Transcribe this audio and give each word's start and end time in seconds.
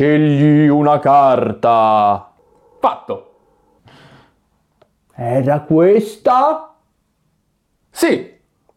Scegli 0.00 0.66
una 0.66 0.98
carta. 0.98 2.32
Fatto. 2.80 3.34
Era 5.14 5.60
questa? 5.60 6.74
Sì, 7.90 8.32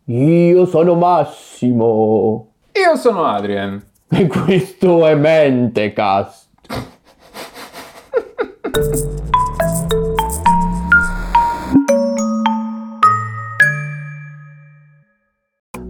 Io 0.07 0.65
sono 0.65 0.95
Massimo. 0.95 2.55
io 2.73 2.97
sono 2.97 3.23
Adrien. 3.23 3.81
E 4.09 4.27
questo 4.27 5.07
è 5.07 5.15
Mentecast. 5.15 6.49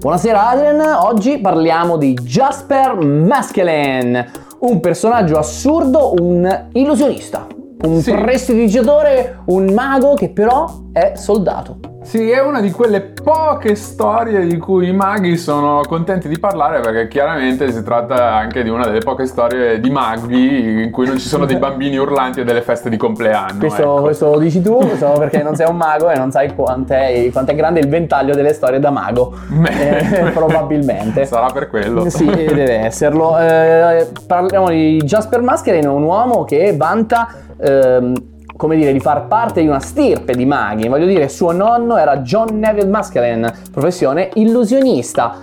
Buonasera 0.04 0.50
Adrian, 0.50 0.82
oggi 0.82 1.40
parliamo 1.40 1.96
di 1.96 2.14
Jasper 2.14 2.96
Maskelyne, 2.96 4.30
un 4.66 4.80
personaggio 4.80 5.38
assurdo, 5.38 6.14
un 6.20 6.68
illusionista, 6.74 7.48
un 7.86 8.00
Sì. 8.02 8.12
prestidigiatore, 8.12 9.40
un 9.48 9.74
mago 9.74 10.14
che 10.14 10.30
però 10.30 10.66
è 10.94 11.14
soldato. 11.16 11.78
Sì, 12.04 12.30
è 12.30 12.42
una 12.42 12.60
di 12.60 12.70
quelle 12.70 13.02
poche 13.02 13.76
storie 13.76 14.46
di 14.46 14.58
cui 14.58 14.90
i 14.90 14.94
maghi 14.94 15.38
sono 15.38 15.82
contenti 15.88 16.28
di 16.28 16.38
parlare 16.38 16.82
perché 16.82 17.08
chiaramente 17.08 17.72
si 17.72 17.82
tratta 17.82 18.34
anche 18.34 18.62
di 18.62 18.70
una 18.70 18.86
delle 18.86 19.00
poche 19.00 19.26
storie 19.26 19.80
di 19.80 19.90
maghi 19.90 20.84
in 20.84 20.92
cui 20.92 21.08
non 21.08 21.18
ci 21.18 21.28
sono 21.28 21.46
dei 21.46 21.58
bambini 21.58 21.98
urlanti 21.98 22.42
e 22.42 22.44
delle 22.44 22.62
feste 22.62 22.90
di 22.90 22.98
compleanno. 22.98 23.58
Questo, 23.58 23.82
ecco. 23.82 24.02
questo 24.02 24.32
lo 24.32 24.38
dici 24.38 24.62
tu, 24.62 24.80
solo 24.98 25.18
perché 25.18 25.42
non 25.42 25.56
sei 25.56 25.68
un 25.70 25.78
mago 25.78 26.10
e 26.10 26.18
non 26.18 26.30
sai 26.30 26.54
quant'è, 26.54 27.30
quant'è 27.32 27.56
grande 27.56 27.80
il 27.80 27.88
ventaglio 27.88 28.36
delle 28.36 28.54
storie 28.54 28.80
da 28.80 28.92
mago. 28.92 29.34
Eh, 29.66 30.30
probabilmente. 30.34 31.26
Sarà 31.26 31.52
per 31.52 31.70
quello. 31.70 32.10
Sì, 32.10 32.26
deve 32.26 32.80
esserlo. 32.80 33.40
Eh, 33.40 34.08
parliamo 34.28 34.70
di 34.70 34.98
Jasper 34.98 35.42
Mascherino, 35.42 35.94
un 35.94 36.04
uomo 36.04 36.44
che 36.44 36.76
vanta, 36.78 37.28
ehm, 37.58 38.14
come 38.56 38.76
dire, 38.76 38.92
di 38.94 39.00
far 39.00 39.28
parte 39.28 39.62
di 39.62 39.68
una 39.68 39.80
stirpe 39.80 40.34
di 40.36 40.46
maghi. 40.46 40.88
Voglio 40.88 41.06
dire, 41.06 41.28
suo 41.30 41.52
nonno 41.52 41.98
era 41.98 42.18
John 42.18 42.58
Neville 42.60 42.90
Maskelyne, 42.90 43.54
professione 43.72 44.30
illusionista. 44.36 45.36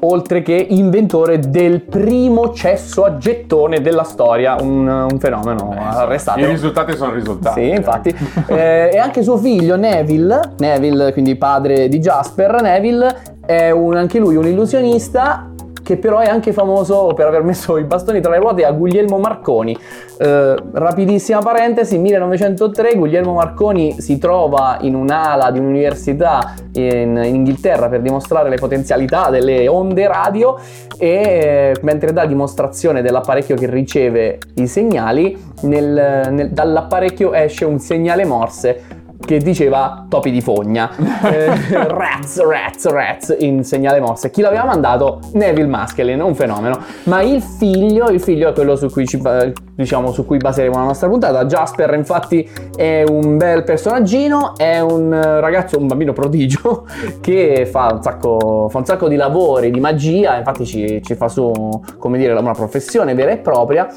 Oltre 0.00 0.42
che 0.42 0.52
inventore 0.52 1.38
del 1.38 1.80
primo 1.80 2.52
cesso 2.52 3.04
a 3.04 3.16
gettone 3.16 3.80
della 3.80 4.02
storia, 4.02 4.56
un, 4.60 4.86
un 4.86 5.18
fenomeno 5.18 5.74
arrestato. 5.78 6.40
I 6.40 6.44
risultati 6.46 6.94
sono 6.94 7.12
risultati. 7.12 7.62
Sì, 7.62 7.70
infatti. 7.70 8.14
Eh, 8.46 8.90
e 8.92 8.98
anche 8.98 9.22
suo 9.22 9.38
figlio 9.38 9.76
Neville, 9.76 10.40
Neville, 10.58 11.12
quindi 11.12 11.36
padre 11.36 11.88
di 11.88 12.00
Jasper, 12.00 12.60
Neville 12.60 13.16
è 13.46 13.70
un- 13.70 13.96
anche 13.96 14.18
lui 14.18 14.36
un 14.36 14.46
illusionista 14.46 15.48
che 15.84 15.98
però 15.98 16.18
è 16.18 16.26
anche 16.26 16.52
famoso 16.52 17.12
per 17.14 17.26
aver 17.26 17.42
messo 17.44 17.76
i 17.76 17.84
bastoni 17.84 18.20
tra 18.20 18.32
le 18.32 18.38
ruote 18.38 18.64
a 18.64 18.72
Guglielmo 18.72 19.18
Marconi. 19.18 19.78
Eh, 20.18 20.56
rapidissima 20.72 21.40
parentesi, 21.40 21.98
1903 21.98 22.94
Guglielmo 22.96 23.34
Marconi 23.34 24.00
si 24.00 24.18
trova 24.18 24.78
in 24.80 24.94
un'ala 24.94 25.50
di 25.50 25.58
un'università 25.58 26.54
in, 26.72 27.20
in 27.22 27.34
Inghilterra 27.34 27.88
per 27.88 28.00
dimostrare 28.00 28.48
le 28.48 28.56
potenzialità 28.56 29.28
delle 29.28 29.68
onde 29.68 30.08
radio 30.08 30.56
e 30.96 31.76
mentre 31.82 32.12
dà 32.12 32.24
dimostrazione 32.24 33.02
dell'apparecchio 33.02 33.54
che 33.54 33.68
riceve 33.68 34.38
i 34.54 34.66
segnali, 34.66 35.36
nel- 35.62 36.28
nel- 36.30 36.50
dall'apparecchio 36.50 37.34
esce 37.34 37.66
un 37.66 37.78
segnale 37.78 38.24
morse 38.24 39.02
che 39.24 39.38
diceva 39.38 40.06
topi 40.08 40.30
di 40.30 40.40
fogna, 40.40 40.90
Eh, 41.24 41.88
rats, 41.88 42.42
rats, 42.42 42.86
rats 42.88 43.34
in 43.38 43.64
segnale 43.64 43.98
morse. 43.98 44.30
Chi 44.30 44.42
l'aveva 44.42 44.64
mandato? 44.64 45.20
Neville 45.32 45.68
Maskelyne, 45.68 46.22
un 46.22 46.34
fenomeno. 46.34 46.78
Ma 47.04 47.22
il 47.22 47.40
figlio, 47.40 48.08
il 48.08 48.20
figlio 48.20 48.50
è 48.50 48.52
quello 48.52 48.76
su 48.76 48.90
cui, 48.90 49.06
ci, 49.06 49.20
diciamo, 49.74 50.12
su 50.12 50.26
cui 50.26 50.36
baseremo 50.36 50.76
la 50.76 50.84
nostra 50.84 51.08
puntata. 51.08 51.44
Jasper, 51.46 51.94
infatti, 51.94 52.48
è 52.76 53.04
un 53.08 53.36
bel 53.38 53.64
personaggino, 53.64 54.54
è 54.56 54.80
un 54.80 55.10
ragazzo, 55.40 55.78
un 55.78 55.86
bambino 55.86 56.12
prodigio 56.12 56.86
che 57.20 57.66
fa 57.66 57.92
un 57.92 58.02
sacco, 58.02 58.68
fa 58.68 58.78
un 58.78 58.84
sacco 58.84 59.08
di 59.08 59.16
lavori, 59.16 59.70
di 59.70 59.80
magia, 59.80 60.36
infatti 60.36 60.66
ci, 60.66 61.00
ci 61.02 61.14
fa 61.14 61.28
su, 61.28 61.52
come 61.98 62.18
dire, 62.18 62.32
una 62.34 62.52
professione 62.52 63.14
vera 63.14 63.30
e 63.30 63.38
propria 63.38 63.88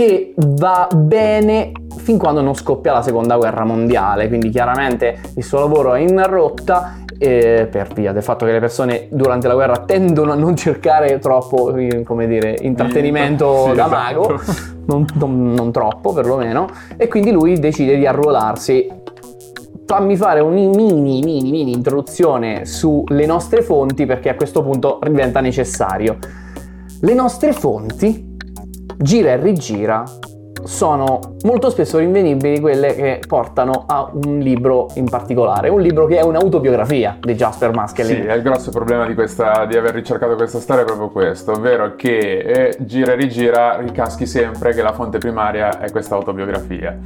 che 0.00 0.32
va 0.56 0.88
bene 0.94 1.72
fin 1.98 2.16
quando 2.16 2.40
non 2.40 2.54
scoppia 2.54 2.90
la 2.90 3.02
seconda 3.02 3.36
guerra 3.36 3.64
mondiale, 3.66 4.28
quindi 4.28 4.48
chiaramente 4.48 5.18
il 5.36 5.44
suo 5.44 5.58
lavoro 5.58 5.92
è 5.92 6.00
in 6.00 6.24
rotta 6.26 7.00
eh, 7.18 7.68
per 7.70 7.92
via 7.92 8.10
del 8.12 8.22
fatto 8.22 8.46
che 8.46 8.52
le 8.52 8.60
persone 8.60 9.08
durante 9.10 9.46
la 9.46 9.52
guerra 9.52 9.76
tendono 9.84 10.32
a 10.32 10.36
non 10.36 10.56
cercare 10.56 11.18
troppo, 11.18 11.76
eh, 11.76 12.02
come 12.02 12.26
dire, 12.26 12.56
intrattenimento 12.62 13.66
Sì, 13.68 13.74
da 13.74 13.84
esatto. 13.84 13.90
mago, 13.90 14.40
non, 14.86 15.04
non- 15.16 15.52
non 15.52 15.70
troppo 15.70 16.14
perlomeno, 16.14 16.66
e 16.96 17.06
quindi 17.06 17.30
lui 17.30 17.58
decide 17.58 17.98
di 17.98 18.06
arruolarsi. 18.06 18.90
Fammi 19.84 20.16
fare 20.16 20.40
un 20.40 20.54
mini, 20.54 21.20
mini, 21.20 21.50
mini 21.50 21.72
introduzione 21.72 22.64
sulle 22.64 23.26
nostre 23.26 23.60
fonti 23.60 24.06
perché 24.06 24.30
a 24.30 24.34
questo 24.34 24.62
punto 24.62 24.98
diventa 25.02 25.40
necessario. 25.40 26.16
Le 27.02 27.12
nostre 27.12 27.52
fonti, 27.52 28.29
gira 29.02 29.30
e 29.30 29.36
rigira, 29.36 30.04
sono 30.62 31.36
molto 31.44 31.70
spesso 31.70 31.96
rinvenibili 31.96 32.60
quelle 32.60 32.94
che 32.94 33.20
portano 33.26 33.84
a 33.86 34.10
un 34.12 34.40
libro 34.40 34.88
in 34.96 35.08
particolare, 35.08 35.70
un 35.70 35.80
libro 35.80 36.04
che 36.04 36.18
è 36.18 36.22
un'autobiografia 36.22 37.16
di 37.18 37.34
Jasper 37.34 37.70
Sì, 37.70 37.76
Maskelyne. 37.76 38.26
è 38.26 38.34
il 38.34 38.42
grosso 38.42 38.70
problema 38.70 39.06
di, 39.06 39.14
questa, 39.14 39.64
di 39.64 39.76
aver 39.76 39.94
ricercato 39.94 40.34
questa 40.34 40.60
storia 40.60 40.82
è 40.82 40.84
proprio 40.84 41.08
questo, 41.08 41.52
ovvero 41.52 41.96
che 41.96 42.18
eh, 42.18 42.76
gira 42.80 43.12
e 43.12 43.16
rigira 43.16 43.78
ricaschi 43.78 44.26
sempre 44.26 44.74
che 44.74 44.82
la 44.82 44.92
fonte 44.92 45.16
primaria 45.16 45.80
è 45.80 45.90
questa 45.90 46.14
autobiografia. 46.14 46.98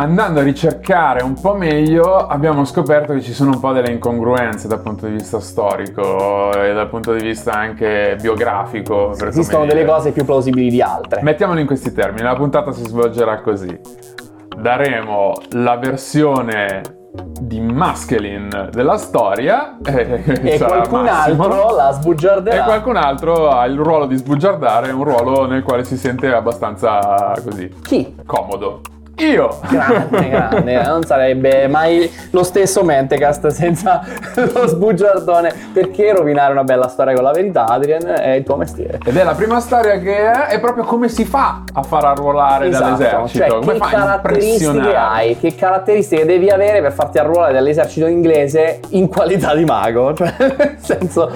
Andando 0.00 0.38
a 0.38 0.42
ricercare 0.44 1.24
un 1.24 1.34
po' 1.34 1.54
meglio 1.54 2.18
abbiamo 2.18 2.64
scoperto 2.64 3.14
che 3.14 3.20
ci 3.20 3.32
sono 3.32 3.50
un 3.50 3.58
po' 3.58 3.72
delle 3.72 3.90
incongruenze 3.90 4.68
dal 4.68 4.80
punto 4.80 5.06
di 5.06 5.14
vista 5.14 5.40
storico 5.40 6.52
e 6.52 6.72
dal 6.72 6.88
punto 6.88 7.12
di 7.14 7.20
vista 7.20 7.54
anche 7.54 8.16
biografico. 8.20 9.10
Esistono 9.26 9.66
delle 9.66 9.84
cose 9.84 10.12
più 10.12 10.24
plausibili 10.24 10.70
di 10.70 10.80
altre. 10.80 11.20
Mettiamolo 11.22 11.58
in 11.58 11.66
questi 11.66 11.92
termini, 11.92 12.22
la 12.22 12.36
puntata 12.36 12.70
si 12.70 12.84
svolgerà 12.84 13.40
così. 13.40 13.76
Daremo 14.56 15.32
la 15.54 15.76
versione 15.78 16.82
di 17.40 17.58
Maskelin 17.58 18.68
della 18.70 18.98
storia 18.98 19.78
eh, 19.84 20.22
e 20.42 20.58
qualcun 20.58 21.02
Massimo, 21.02 21.42
altro 21.42 21.74
la 21.74 21.90
e 21.90 21.92
sbugiarderà. 21.94 22.62
qualcun 22.62 22.96
altro 22.96 23.48
ha 23.48 23.64
il 23.64 23.76
ruolo 23.76 24.06
di 24.06 24.14
sbugiardare, 24.14 24.92
un 24.92 25.02
ruolo 25.02 25.46
nel 25.46 25.64
quale 25.64 25.82
si 25.82 25.96
sente 25.96 26.32
abbastanza 26.32 27.34
così 27.42 27.68
Chi? 27.82 28.14
comodo. 28.24 28.80
Io! 29.18 29.58
Grande, 29.68 30.28
grande, 30.28 30.82
non 30.82 31.02
sarebbe 31.02 31.66
mai 31.66 32.10
lo 32.30 32.42
stesso 32.44 32.84
Mentecast 32.84 33.48
senza 33.48 34.00
lo 34.36 34.66
sbugiardone. 34.66 35.52
Perché 35.72 36.12
rovinare 36.14 36.52
una 36.52 36.62
bella 36.64 36.88
storia 36.88 37.14
con 37.14 37.24
la 37.24 37.32
verità, 37.32 37.64
Adrian? 37.66 38.04
È 38.06 38.30
il 38.30 38.44
tuo 38.44 38.56
mestiere. 38.56 38.98
Ed 39.04 39.16
è 39.16 39.24
la 39.24 39.34
prima 39.34 39.58
storia 39.60 39.98
che 39.98 40.16
è, 40.16 40.46
è 40.46 40.60
proprio 40.60 40.84
come 40.84 41.08
si 41.08 41.24
fa 41.24 41.62
a 41.72 41.82
far 41.82 42.04
arruolare 42.04 42.68
dall'esercito. 42.70 43.38
cioè 43.38 43.48
come 43.48 43.72
che 43.74 43.78
caratteristiche 43.78 44.94
hai, 44.96 45.38
che 45.38 45.54
caratteristiche 45.54 46.24
devi 46.24 46.48
avere 46.50 46.80
per 46.80 46.92
farti 46.92 47.18
arruolare 47.18 47.52
dall'esercito 47.52 48.06
inglese 48.06 48.80
in 48.90 49.08
qualità 49.08 49.54
di 49.54 49.64
mago, 49.64 50.14
cioè 50.14 50.32
nel 50.38 50.76
senso 50.78 51.30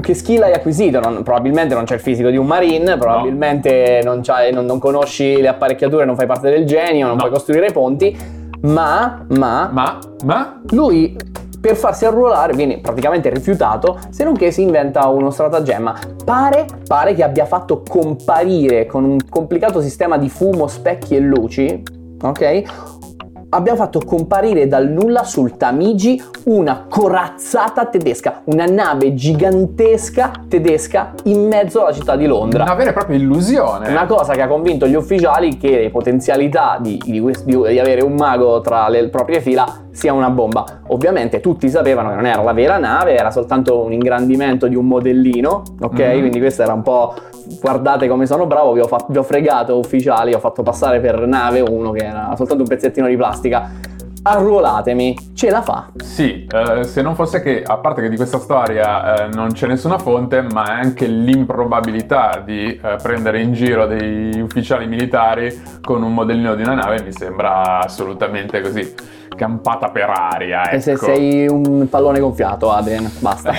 che 0.00 0.14
skill 0.14 0.42
hai 0.42 0.52
acquisito, 0.52 0.98
Non- 1.00 1.22
probabilmente 1.22 1.74
non 1.74 1.84
c'è 1.84 1.94
il 1.94 2.00
fisico 2.00 2.30
di 2.30 2.36
un 2.36 2.46
marine, 2.46 2.96
probabilmente 2.98 4.00
non, 4.02 4.20
c'hai- 4.22 4.52
non- 4.52 4.64
non 4.64 4.78
conosci 4.78 5.40
le 5.40 5.48
apparecchiature, 5.48 6.04
non 6.04 6.16
fai 6.16 6.26
parte 6.26 6.50
del 6.50 6.64
genio, 6.66 7.06
non 7.06 7.16
No. 7.16 7.27
Puoi 7.28 7.30
costruire 7.30 7.70
ponti, 7.72 8.16
ma, 8.62 9.24
ma, 9.28 9.68
Ma, 9.72 9.98
ma, 10.24 10.60
lui 10.70 11.16
per 11.60 11.76
farsi 11.76 12.04
arruolare 12.04 12.54
viene 12.54 12.78
praticamente 12.78 13.28
rifiutato 13.30 13.98
se 14.10 14.24
non 14.24 14.34
che 14.34 14.50
si 14.50 14.62
inventa 14.62 15.06
uno 15.08 15.30
stratagemma. 15.30 15.98
Pare, 16.24 16.66
pare 16.86 17.14
che 17.14 17.22
abbia 17.22 17.46
fatto 17.46 17.82
comparire 17.88 18.86
con 18.86 19.04
un 19.04 19.18
complicato 19.28 19.80
sistema 19.80 20.18
di 20.18 20.28
fumo 20.28 20.66
specchi 20.66 21.16
e 21.16 21.20
luci 21.20 21.82
ok 22.20 22.97
abbia 23.50 23.74
fatto 23.76 24.00
comparire 24.04 24.66
dal 24.66 24.88
nulla 24.88 25.24
sul 25.24 25.56
Tamigi 25.56 26.22
una 26.44 26.84
corazzata 26.88 27.86
tedesca 27.86 28.42
una 28.44 28.66
nave 28.66 29.14
gigantesca 29.14 30.32
tedesca 30.48 31.14
in 31.24 31.46
mezzo 31.46 31.82
alla 31.82 31.92
città 31.92 32.16
di 32.16 32.26
Londra 32.26 32.64
una 32.64 32.74
vera 32.74 32.90
e 32.90 32.92
propria 32.92 33.16
illusione. 33.16 33.88
una 33.88 34.06
cosa 34.06 34.34
che 34.34 34.42
ha 34.42 34.48
convinto 34.48 34.86
gli 34.86 34.94
ufficiali 34.94 35.56
che 35.56 35.70
le 35.70 35.90
potenzialità 35.90 36.78
di, 36.80 37.00
di- 37.04 37.22
di 37.44 37.78
avere 37.78 38.02
un 38.02 38.14
mago 38.14 38.60
tra 38.60 38.88
le 38.88 39.08
proprie 39.08 39.40
fila 39.40 39.86
sia 39.98 40.12
una 40.12 40.30
bomba. 40.30 40.64
Ovviamente 40.88 41.40
tutti 41.40 41.68
sapevano 41.68 42.10
che 42.10 42.14
non 42.14 42.26
era 42.26 42.40
la 42.40 42.52
vera 42.52 42.78
nave, 42.78 43.16
era 43.16 43.32
soltanto 43.32 43.82
un 43.82 43.92
ingrandimento 43.92 44.68
di 44.68 44.76
un 44.76 44.86
modellino, 44.86 45.64
ok? 45.80 45.98
Mhm. 45.98 46.18
Quindi 46.20 46.38
questo 46.38 46.62
era 46.62 46.72
un 46.72 46.82
po'... 46.82 47.14
Guardate 47.60 48.06
come 48.06 48.24
sono 48.26 48.46
bravo, 48.46 48.72
vi 48.72 48.80
ho, 48.80 48.86
fa- 48.86 49.04
vi 49.08 49.18
ho 49.18 49.24
fregato 49.24 49.76
ufficiali, 49.76 50.34
ho 50.34 50.38
fatto 50.38 50.62
passare 50.62 51.00
per 51.00 51.26
nave 51.26 51.60
uno 51.60 51.90
che 51.90 52.04
era 52.04 52.32
soltanto 52.36 52.62
un 52.62 52.68
pezzettino 52.68 53.08
di 53.08 53.16
plastica. 53.16 53.70
Arruolatemi, 54.30 55.16
ce 55.34 55.50
la 55.50 55.62
fa. 55.62 55.90
Sì, 55.96 56.46
eh, 56.46 56.84
se 56.84 57.02
non 57.02 57.14
fosse 57.14 57.40
che, 57.40 57.62
a 57.62 57.76
parte 57.78 58.02
che 58.02 58.08
di 58.08 58.16
questa 58.16 58.38
storia 58.38 59.24
eh, 59.24 59.28
non 59.28 59.52
c'è 59.52 59.66
nessuna 59.66 59.98
fonte, 59.98 60.42
ma 60.42 60.64
anche 60.64 61.06
l'improbabilità 61.06 62.42
di 62.44 62.78
eh, 62.82 62.96
prendere 63.02 63.40
in 63.40 63.52
giro 63.52 63.86
dei 63.86 64.40
ufficiali 64.40 64.86
militari 64.86 65.78
con 65.82 66.02
un 66.02 66.12
modellino 66.12 66.54
di 66.54 66.62
una 66.62 66.74
nave 66.74 67.02
mi 67.02 67.12
sembra 67.12 67.80
assolutamente 67.80 68.60
così 68.60 69.16
campata 69.38 69.88
per 69.88 70.10
aria. 70.10 70.68
E 70.68 70.80
se 70.80 70.92
ecco. 70.92 71.06
sei 71.06 71.48
un 71.48 71.88
pallone 71.88 72.18
gonfiato, 72.18 72.70
Adrian, 72.70 73.10
basta, 73.20 73.52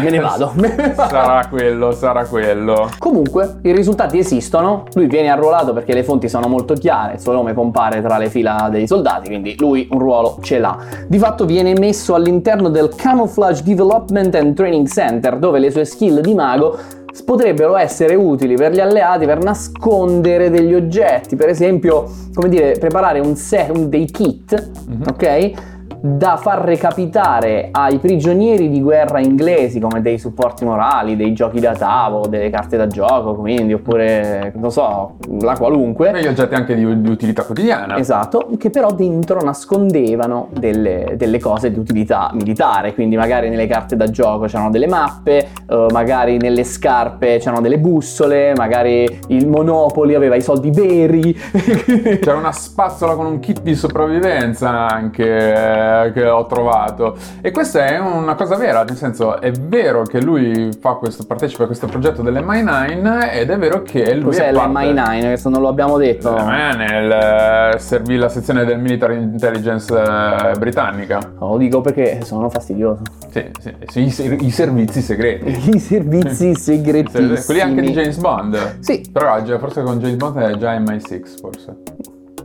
me 0.00 0.10
ne 0.10 0.20
vado. 0.20 0.52
sarà 0.94 1.48
quello, 1.48 1.90
sarà 1.92 2.26
quello. 2.26 2.88
Comunque, 2.98 3.58
i 3.62 3.72
risultati 3.72 4.18
esistono, 4.18 4.84
lui 4.92 5.06
viene 5.06 5.30
arruolato 5.30 5.72
perché 5.72 5.94
le 5.94 6.04
fonti 6.04 6.28
sono 6.28 6.46
molto 6.46 6.74
chiare, 6.74 7.14
il 7.14 7.20
suo 7.20 7.32
nome 7.32 7.54
compare 7.54 8.02
tra 8.02 8.18
le 8.18 8.28
fila 8.28 8.68
dei 8.70 8.86
soldati, 8.86 9.28
quindi 9.28 9.56
lui 9.58 9.88
un 9.90 9.98
ruolo 9.98 10.11
ce 10.40 10.58
l'ha. 10.58 10.76
Di 11.06 11.18
fatto 11.18 11.44
viene 11.44 11.72
messo 11.74 12.14
all'interno 12.14 12.68
del 12.68 12.90
Camouflage 12.94 13.62
Development 13.62 14.34
and 14.34 14.54
Training 14.54 14.86
Center, 14.86 15.38
dove 15.38 15.58
le 15.58 15.70
sue 15.70 15.84
skill 15.84 16.20
di 16.20 16.34
mago 16.34 16.78
potrebbero 17.24 17.76
essere 17.76 18.14
utili 18.14 18.54
per 18.54 18.72
gli 18.72 18.80
alleati 18.80 19.26
per 19.26 19.42
nascondere 19.42 20.50
degli 20.50 20.74
oggetti, 20.74 21.36
per 21.36 21.48
esempio, 21.48 22.10
come 22.34 22.48
dire, 22.48 22.76
preparare 22.78 23.20
un 23.20 23.36
set, 23.36 23.70
dei 23.72 24.06
kit, 24.06 24.70
mm-hmm. 24.88 25.02
ok? 25.08 25.52
Da 26.04 26.36
far 26.36 26.64
recapitare 26.64 27.68
ai 27.70 27.98
prigionieri 27.98 28.68
di 28.68 28.82
guerra 28.82 29.20
inglesi 29.20 29.78
come 29.78 30.02
dei 30.02 30.18
supporti 30.18 30.64
morali, 30.64 31.14
dei 31.14 31.32
giochi 31.32 31.60
da 31.60 31.76
tavolo, 31.76 32.26
delle 32.26 32.50
carte 32.50 32.76
da 32.76 32.88
gioco, 32.88 33.36
quindi, 33.36 33.72
oppure, 33.72 34.52
non 34.56 34.72
so, 34.72 35.14
la 35.40 35.56
qualunque. 35.56 36.10
Degli 36.10 36.26
oggetti 36.26 36.54
anche 36.54 36.74
di, 36.74 37.00
di, 37.00 37.08
utilità 37.08 37.44
quotidiana. 37.44 37.98
Esatto, 37.98 38.48
che 38.58 38.70
però 38.70 38.92
dentro 38.92 39.40
nascondevano 39.42 40.48
delle, 40.58 41.14
delle, 41.16 41.38
cose 41.38 41.70
di 41.70 41.78
utilità 41.78 42.30
militare, 42.32 42.94
quindi 42.94 43.16
magari 43.16 43.48
nelle 43.48 43.68
carte 43.68 43.94
da 43.94 44.10
gioco 44.10 44.46
c'erano 44.46 44.70
delle 44.70 44.88
mappe, 44.88 45.50
uh, 45.68 45.86
magari 45.92 46.36
nelle 46.36 46.64
scarpe 46.64 47.38
c'erano 47.38 47.60
delle 47.60 47.78
bussole, 47.78 48.54
magari 48.56 49.20
il 49.28 49.46
Monopoli 49.46 50.16
aveva 50.16 50.34
i 50.34 50.42
soldi 50.42 50.70
veri. 50.70 51.32
C'era 51.32 52.36
una 52.36 52.52
spazzola 52.52 53.14
con 53.14 53.26
un 53.26 53.38
kit 53.38 53.62
di 53.62 53.76
sopravvivenza 53.76 54.88
anche 54.88 55.90
che 56.12 56.26
ho 56.26 56.46
trovato. 56.46 57.16
E 57.40 57.50
questa 57.50 57.86
è 57.86 57.98
una 57.98 58.34
cosa 58.34 58.56
vera, 58.56 58.84
nel 58.84 58.96
senso 58.96 59.40
è 59.40 59.50
vero 59.50 60.02
che 60.02 60.20
lui 60.20 60.70
questo, 60.98 61.24
partecipa 61.24 61.64
a 61.64 61.66
questo 61.66 61.86
progetto 61.86 62.22
dell'MI9 62.22 63.30
ed 63.32 63.50
è 63.50 63.58
vero 63.58 63.82
che 63.82 64.14
lui 64.14 64.24
Cos'è 64.24 64.48
è 64.48 64.52
parte... 64.52 64.92
l'MI9? 64.92 65.20
Questo 65.26 65.48
non 65.48 65.60
lo 65.62 65.68
abbiamo 65.68 65.96
detto. 65.96 66.36
Eh, 66.36 66.76
nel, 66.76 67.80
servì 67.80 68.16
la 68.16 68.28
sezione 68.28 68.64
del 68.64 68.78
Military 68.78 69.16
Intelligence 69.16 69.92
eh, 69.94 70.58
britannica. 70.58 71.20
Lo 71.38 71.56
dico 71.56 71.80
perché 71.80 72.20
sono 72.22 72.48
fastidioso. 72.48 73.02
Sì, 73.30 73.50
sì, 73.60 73.74
sì 74.10 74.22
i, 74.24 74.46
i, 74.46 74.50
servizi 74.50 75.00
segreti. 75.00 75.70
I 75.74 75.78
servizi 75.78 76.54
segreti. 76.56 77.42
Quelli 77.44 77.60
anche 77.60 77.80
di 77.80 77.92
James 77.92 78.16
Bond. 78.18 78.80
Sì. 78.80 79.04
Però 79.12 79.42
forse 79.58 79.82
con 79.82 79.98
James 79.98 80.16
Bond 80.16 80.38
è 80.38 80.56
già 80.56 80.78
MI6 80.78 81.40
forse. 81.40 81.76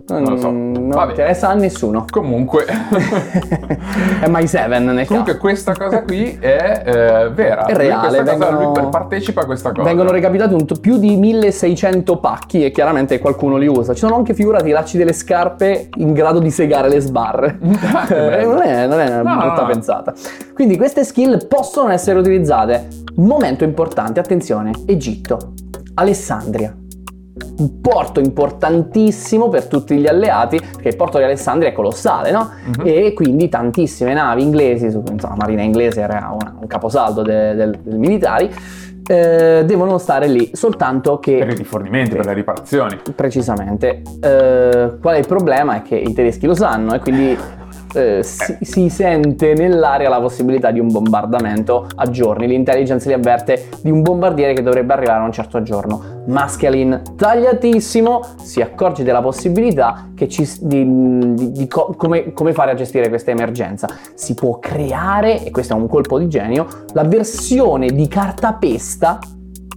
Non 0.07 0.23
lo 0.23 0.37
so. 0.37 0.51
Non 0.51 1.09
interessa 1.09 1.49
a 1.49 1.53
nessuno. 1.53 2.05
Comunque. 2.09 2.63
è 4.21 4.27
My7 4.27 4.81
nel 4.81 5.05
Comunque 5.05 5.33
caso. 5.33 5.37
questa 5.37 5.73
cosa 5.73 6.03
qui 6.03 6.37
è 6.39 6.83
eh, 6.85 7.29
vera. 7.29 7.65
È 7.65 7.73
reale. 7.73 8.23
Vengono, 8.23 8.71
cosa, 8.71 8.81
lui 8.81 8.89
partecipa 8.89 9.41
a 9.41 9.45
questa 9.45 9.71
cosa. 9.71 9.83
Vengono 9.83 10.11
recapitati 10.11 10.53
un, 10.53 10.65
più 10.79 10.97
di 10.97 11.17
1600 11.17 12.19
pacchi 12.19 12.63
e 12.63 12.71
chiaramente 12.71 13.19
qualcuno 13.19 13.57
li 13.57 13.67
usa. 13.67 13.93
Ci 13.93 13.99
sono 13.99 14.15
anche 14.15 14.33
figurati 14.33 14.69
i 14.69 14.71
lacci 14.71 14.97
delle 14.97 15.13
scarpe 15.13 15.89
in 15.95 16.13
grado 16.13 16.39
di 16.39 16.51
segare 16.51 16.87
le 16.87 17.01
sbarre. 17.01 17.59
eh, 18.09 18.45
non 18.45 18.61
è, 18.61 18.87
non 18.87 18.99
è 18.99 19.19
una 19.19 19.33
no, 19.33 19.39
brutta 19.41 19.61
no, 19.61 19.67
pensata. 19.67 20.13
Quindi 20.53 20.77
queste 20.77 21.03
skill 21.03 21.47
possono 21.47 21.89
essere 21.89 22.17
utilizzate. 22.17 22.87
Momento 23.15 23.65
importante, 23.65 24.21
attenzione, 24.21 24.71
Egitto, 24.85 25.53
Alessandria 25.95 26.73
un 27.57 27.81
porto 27.81 28.19
importantissimo 28.19 29.49
per 29.49 29.65
tutti 29.67 29.97
gli 29.97 30.07
alleati, 30.07 30.59
perché 30.59 30.89
il 30.89 30.95
porto 30.95 31.17
di 31.17 31.23
Alessandria 31.23 31.69
è 31.69 31.73
colossale, 31.73 32.31
no? 32.31 32.49
Uh-huh. 32.77 32.85
E 32.85 33.13
quindi 33.13 33.49
tantissime 33.49 34.13
navi 34.13 34.43
inglesi, 34.43 34.85
insomma, 34.85 35.33
la 35.33 35.35
marina 35.37 35.61
inglese 35.61 36.01
era 36.01 36.29
una, 36.33 36.55
un 36.59 36.67
caposaldo 36.67 37.21
dei 37.21 37.71
militari, 37.83 38.49
eh, 39.09 39.63
devono 39.65 39.97
stare 39.97 40.27
lì, 40.27 40.51
soltanto 40.53 41.19
che... 41.19 41.37
Per 41.37 41.49
i 41.49 41.55
rifornimenti, 41.55 42.15
per 42.15 42.25
le 42.25 42.33
riparazioni. 42.33 42.99
Precisamente. 43.15 44.01
Eh, 44.21 44.91
qual 45.01 45.15
è 45.15 45.17
il 45.17 45.27
problema? 45.27 45.77
È 45.77 45.81
che 45.81 45.95
i 45.95 46.13
tedeschi 46.13 46.45
lo 46.45 46.55
sanno 46.55 46.93
e 46.93 46.99
quindi 46.99 47.37
eh, 47.93 48.23
si, 48.23 48.57
si, 48.61 48.89
sente 48.89 49.53
nell'aria 49.53 50.09
la 50.09 50.19
possibilità 50.19 50.71
di 50.71 50.79
un 50.79 50.91
bombardamento 50.91 51.87
a 51.95 52.09
giorni. 52.09 52.47
L'intelligence 52.47 53.07
li 53.07 53.13
avverte 53.13 53.69
di 53.81 53.91
un 53.91 54.01
bombardiere 54.01 54.53
che 54.53 54.61
dovrebbe 54.61 54.93
arrivare 54.93 55.21
a 55.21 55.25
un 55.25 55.31
certo 55.31 55.61
giorno. 55.61 56.23
Mascalin, 56.27 57.01
tagliatissimo, 57.15 58.21
si 58.41 58.61
accorge 58.61 59.03
della 59.03 59.21
possibilità 59.21 60.09
ci, 60.27 60.49
di, 60.61 61.33
di, 61.33 61.51
di 61.51 61.67
co- 61.67 61.93
come, 61.95 62.33
come 62.33 62.53
fare 62.53 62.71
a 62.71 62.73
gestire 62.75 63.09
questa 63.09 63.31
emergenza. 63.31 63.87
Si 64.13 64.33
può 64.33 64.59
creare, 64.59 65.43
e 65.43 65.51
questo 65.51 65.73
è 65.73 65.77
un 65.77 65.87
colpo 65.87 66.17
di 66.19 66.27
genio, 66.27 66.67
la 66.93 67.03
versione 67.03 67.87
di 67.87 68.07
cartapesta 68.07 69.19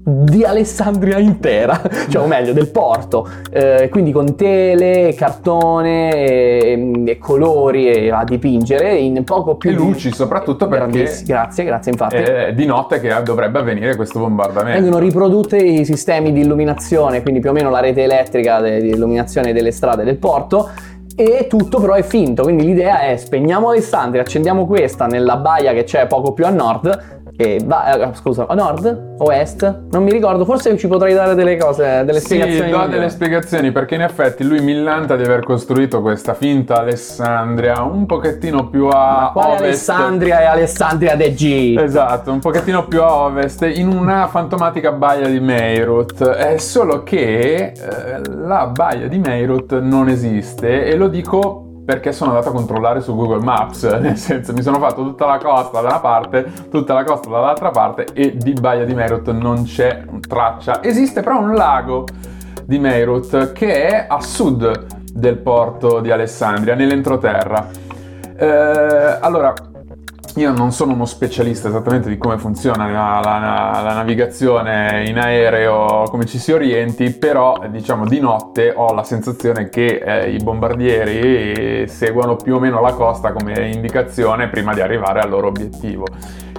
di 0.03 0.45
Alessandria 0.45 1.19
intera, 1.19 1.81
cioè 2.09 2.23
o 2.23 2.27
meglio 2.27 2.53
del 2.53 2.69
porto, 2.69 3.29
eh, 3.51 3.89
quindi 3.91 4.13
con 4.13 4.35
tele, 4.35 5.15
cartone 5.15 6.15
e, 6.15 7.03
e, 7.07 7.19
colori 7.19 7.89
e 7.89 8.11
a 8.11 8.25
dipingere 8.25 8.95
in 8.97 9.23
poco 9.25 9.57
più 9.57 9.71
e 9.71 9.75
luci 9.75 10.13
soprattutto 10.13 10.69
perché 10.69 11.23
grazie, 11.25 11.65
grazie 11.65 11.93
infatti 11.93 12.17
è 12.17 12.53
di 12.55 12.65
notte 12.65 13.01
che 13.01 13.15
dovrebbe 13.23 13.59
avvenire 13.59 13.97
questo 13.97 14.19
bombardamento. 14.19 14.81
Vengono 14.81 15.03
riprodotti 15.03 15.81
i 15.81 15.85
sistemi 15.85 16.33
di 16.33 16.41
illuminazione, 16.41 17.23
quindi 17.23 17.41
più 17.41 17.51
o 17.51 17.53
meno 17.53 17.71
la 17.71 17.81
rete 17.81 18.03
elettrica 18.03 18.61
di 18.61 18.89
illuminazione 18.89 19.53
delle 19.53 19.71
strade 19.71 20.05
del 20.05 20.17
porto 20.17 20.71
e 21.15 21.47
tutto 21.49 21.81
però 21.81 21.95
è 21.95 22.03
finto, 22.03 22.45
quindi 22.45 22.65
l'idea 22.65 23.01
è 23.01 23.17
spegniamo 23.17 23.69
Alessandria, 23.69 24.23
accendiamo 24.23 24.65
questa 24.65 25.07
nella 25.07 25.37
baia 25.37 25.75
che 25.75 25.85
c'è 25.85 26.07
poco 26.07 26.33
più 26.33 26.47
a 26.47 26.51
nord 26.51 27.20
e 27.41 27.59
va, 27.65 28.11
eh, 28.11 28.15
scusa, 28.17 28.47
a 28.47 28.55
nord? 28.55 29.15
Ovest? 29.21 29.85
Non 29.93 30.03
mi 30.03 30.11
ricordo, 30.11 30.45
forse 30.45 30.77
ci 30.77 30.87
potrei 30.87 31.15
dare 31.15 31.35
delle 31.35 31.57
cose, 31.57 32.03
delle 32.05 32.21
spiegazioni. 32.21 32.71
Sì, 32.71 32.71
do 32.71 32.87
delle 32.87 33.09
spiegazioni 33.09 33.73
perché 33.73 33.95
in 33.95 34.03
effetti 34.03 34.45
lui 34.45 34.61
millanta 34.61 35.17
di 35.17 35.23
aver 35.23 35.43
costruito 35.43 36.03
questa 36.03 36.35
finta 36.35 36.81
Alessandria 36.81 37.83
un 37.83 38.05
pochettino 38.05 38.69
più 38.69 38.89
a 38.89 39.21
Ma 39.23 39.31
quale 39.33 39.49
ovest. 39.53 39.89
Alessandria 39.89 40.41
e 40.41 40.45
Alessandria 40.45 41.17
de 41.17 41.33
G? 41.33 41.79
Esatto, 41.81 42.31
un 42.31 42.41
pochettino 42.41 42.87
più 42.87 43.03
a 43.03 43.15
ovest 43.25 43.63
in 43.63 43.89
una 43.89 44.27
fantomatica 44.27 44.93
baia 44.93 45.27
di 45.27 45.41
Meirut. 45.41 46.23
È 46.23 46.59
solo 46.59 47.03
che 47.03 47.73
eh, 47.73 47.73
la 48.35 48.67
baia 48.67 49.09
di 49.09 49.19
Meirut 49.19 49.81
non 49.81 50.11
esiste 50.11 50.85
e 50.85 50.95
lo 50.95 51.09
dico 51.09 51.70
perché 51.91 52.13
sono 52.13 52.31
andato 52.31 52.51
a 52.51 52.53
controllare 52.53 53.01
su 53.01 53.17
Google 53.17 53.43
Maps, 53.43 53.83
nel 53.99 54.17
senso 54.17 54.53
mi 54.53 54.63
sono 54.63 54.79
fatto 54.79 55.03
tutta 55.03 55.27
la 55.27 55.39
costa 55.39 55.81
da 55.81 55.89
una 55.89 55.99
parte, 55.99 56.47
tutta 56.71 56.95
la 56.95 57.03
costa 57.03 57.29
dall'altra 57.29 57.71
parte 57.71 58.07
e 58.13 58.37
di 58.37 58.53
Baia 58.53 58.85
di 58.85 58.95
Meirut 58.95 59.29
non 59.33 59.65
c'è 59.65 60.05
traccia. 60.21 60.85
Esiste 60.85 61.21
però 61.21 61.41
un 61.41 61.55
lago 61.55 62.07
di 62.65 62.79
Meirut 62.79 63.51
che 63.51 63.89
è 63.89 64.07
a 64.09 64.21
sud 64.21 64.87
del 65.13 65.39
porto 65.39 65.99
di 65.99 66.13
Alessandria, 66.13 66.77
nell'entroterra. 66.77 67.67
Eh, 68.37 69.19
allora, 69.21 69.53
io 70.41 70.53
non 70.53 70.73
sono 70.73 70.95
uno 70.95 71.05
specialista 71.05 71.69
esattamente 71.69 72.09
di 72.09 72.17
come 72.17 72.39
funziona 72.39 72.87
la, 72.91 73.21
la, 73.23 73.83
la, 73.83 73.93
navigazione 73.93 75.05
in 75.07 75.19
aereo, 75.19 76.05
come 76.05 76.25
ci 76.25 76.39
si 76.39 76.51
orienti, 76.51 77.11
però 77.11 77.61
diciamo 77.69 78.07
di 78.07 78.21
notte 78.21 78.73
ho 78.75 78.95
la 78.95 79.05
sensazione 79.05 79.69
che 79.69 80.01
eh, 80.03 80.31
i 80.31 80.39
bombardieri 80.39 81.87
seguano 81.89 82.37
più 82.37 82.55
o 82.57 82.59
meno 82.59 82.81
la 82.81 82.95
costa 82.95 83.33
come 83.33 83.69
indicazione 83.69 84.49
prima 84.49 84.73
di 84.73 84.81
arrivare 84.81 85.21
al 85.21 85.29
loro 85.29 85.49
obiettivo 85.49 86.07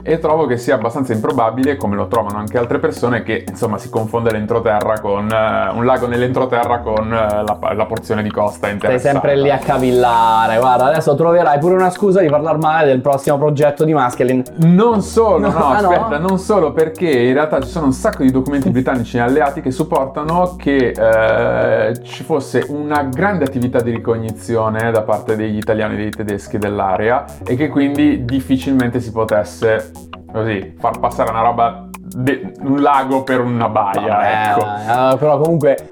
e 0.03 0.19
trovo 0.19 0.45
che 0.45 0.57
sia 0.57 0.75
abbastanza 0.75 1.13
improbabile, 1.13 1.77
come 1.77 1.95
lo 1.95 2.07
trovano 2.07 2.37
anche 2.37 2.57
altre 2.57 2.79
persone, 2.79 3.23
che 3.23 3.45
insomma 3.47 3.77
si 3.77 3.89
confonde 3.89 4.31
l'entroterra 4.31 4.99
con 4.99 5.25
uh, 5.25 5.77
un 5.77 5.85
lago 5.85 6.07
nell'entroterra 6.07 6.79
con 6.79 7.05
uh, 7.05 7.43
la, 7.43 7.73
la, 7.73 7.85
porzione 7.85 8.23
di 8.23 8.31
costa 8.31 8.69
interessata. 8.69 9.01
Sei 9.01 9.11
sempre 9.11 9.35
lì 9.35 9.51
a 9.51 9.57
cavillare, 9.57 10.57
guarda, 10.57 10.85
adesso 10.85 11.15
troverai 11.15 11.59
pure 11.59 11.75
una 11.75 11.89
scusa 11.89 12.21
di 12.21 12.29
parlare 12.29 12.57
male 12.57 12.87
del 12.87 13.01
prossimo 13.01 13.37
progetto 13.37 13.83
di 13.83 13.93
Maskelin. 13.93 14.43
Non 14.57 15.01
solo, 15.01 15.39
no, 15.39 15.51
no 15.51 15.65
ah, 15.65 15.77
aspetta, 15.77 16.17
no? 16.17 16.27
non 16.27 16.39
solo 16.39 16.71
perché 16.71 17.09
in 17.09 17.33
realtà 17.33 17.61
ci 17.61 17.69
sono 17.69 17.85
un 17.85 17.93
sacco 17.93 18.23
di 18.23 18.31
documenti 18.31 18.69
britannici 18.69 19.19
alleati 19.19 19.61
che 19.61 19.71
supportano 19.71 20.55
che 20.57 20.93
uh, 20.95 22.03
ci 22.03 22.23
fosse 22.23 22.65
una 22.69 23.03
grande 23.03 23.45
attività 23.45 23.81
di 23.81 23.91
ricognizione 23.91 24.91
da 24.91 25.01
parte 25.01 25.35
degli 25.35 25.57
italiani 25.57 25.93
e 25.93 25.97
dei 25.97 26.09
tedeschi 26.09 26.57
dell'area 26.57 27.25
e 27.45 27.55
che 27.55 27.69
quindi 27.69 28.25
difficilmente 28.25 28.99
si 28.99 29.11
potesse 29.11 29.90
così 30.31 30.75
far 30.79 30.99
passare 30.99 31.29
una 31.29 31.41
roba 31.41 31.85
de- 31.99 32.53
un 32.61 32.81
lago 32.81 33.23
per 33.23 33.39
una 33.41 33.69
baia 33.69 34.01
Vabbè, 34.01 34.49
ecco. 34.49 35.13
eh, 35.13 35.17
però 35.17 35.37
comunque 35.39 35.89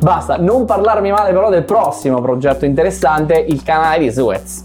basta 0.00 0.36
non 0.38 0.64
parlarmi 0.64 1.10
male 1.10 1.32
però 1.32 1.50
del 1.50 1.64
prossimo 1.64 2.20
progetto 2.20 2.64
interessante 2.64 3.36
il 3.38 3.62
canale 3.62 3.98
di 3.98 4.12
Suez 4.12 4.64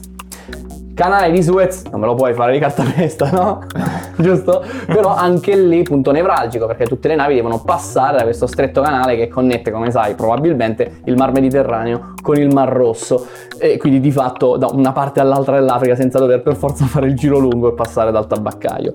Canale 0.93 1.31
di 1.31 1.41
Suez, 1.41 1.85
non 1.89 1.99
me 1.99 2.05
lo 2.05 2.13
puoi 2.13 2.33
fare 2.35 2.53
di 2.53 2.59
cartapesta, 2.59 3.31
no? 3.31 3.61
Giusto? 4.17 4.63
Però 4.85 5.15
anche 5.15 5.57
lì 5.57 5.81
punto 5.81 6.11
nevralgico, 6.11 6.67
perché 6.67 6.85
tutte 6.85 7.07
le 7.07 7.15
navi 7.15 7.33
devono 7.33 7.59
passare 7.63 8.17
da 8.17 8.23
questo 8.23 8.45
stretto 8.45 8.81
canale 8.81 9.15
che 9.15 9.27
connette, 9.27 9.71
come 9.71 9.89
sai, 9.89 10.13
probabilmente 10.13 11.01
il 11.05 11.15
Mar 11.15 11.31
Mediterraneo 11.31 12.13
con 12.21 12.37
il 12.37 12.53
Mar 12.53 12.69
Rosso. 12.69 13.25
E 13.57 13.77
quindi 13.77 13.99
di 13.99 14.11
fatto 14.11 14.55
da 14.57 14.67
una 14.67 14.91
parte 14.91 15.19
all'altra 15.19 15.55
dell'Africa 15.55 15.95
senza 15.95 16.19
dover 16.19 16.43
per 16.43 16.55
forza 16.55 16.85
fare 16.85 17.07
il 17.07 17.15
giro 17.15 17.39
lungo 17.39 17.69
e 17.69 17.73
passare 17.73 18.11
dal 18.11 18.27
tabaccaio. 18.27 18.93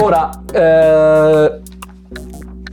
Ora, 0.00 0.28
eh, 0.52 1.60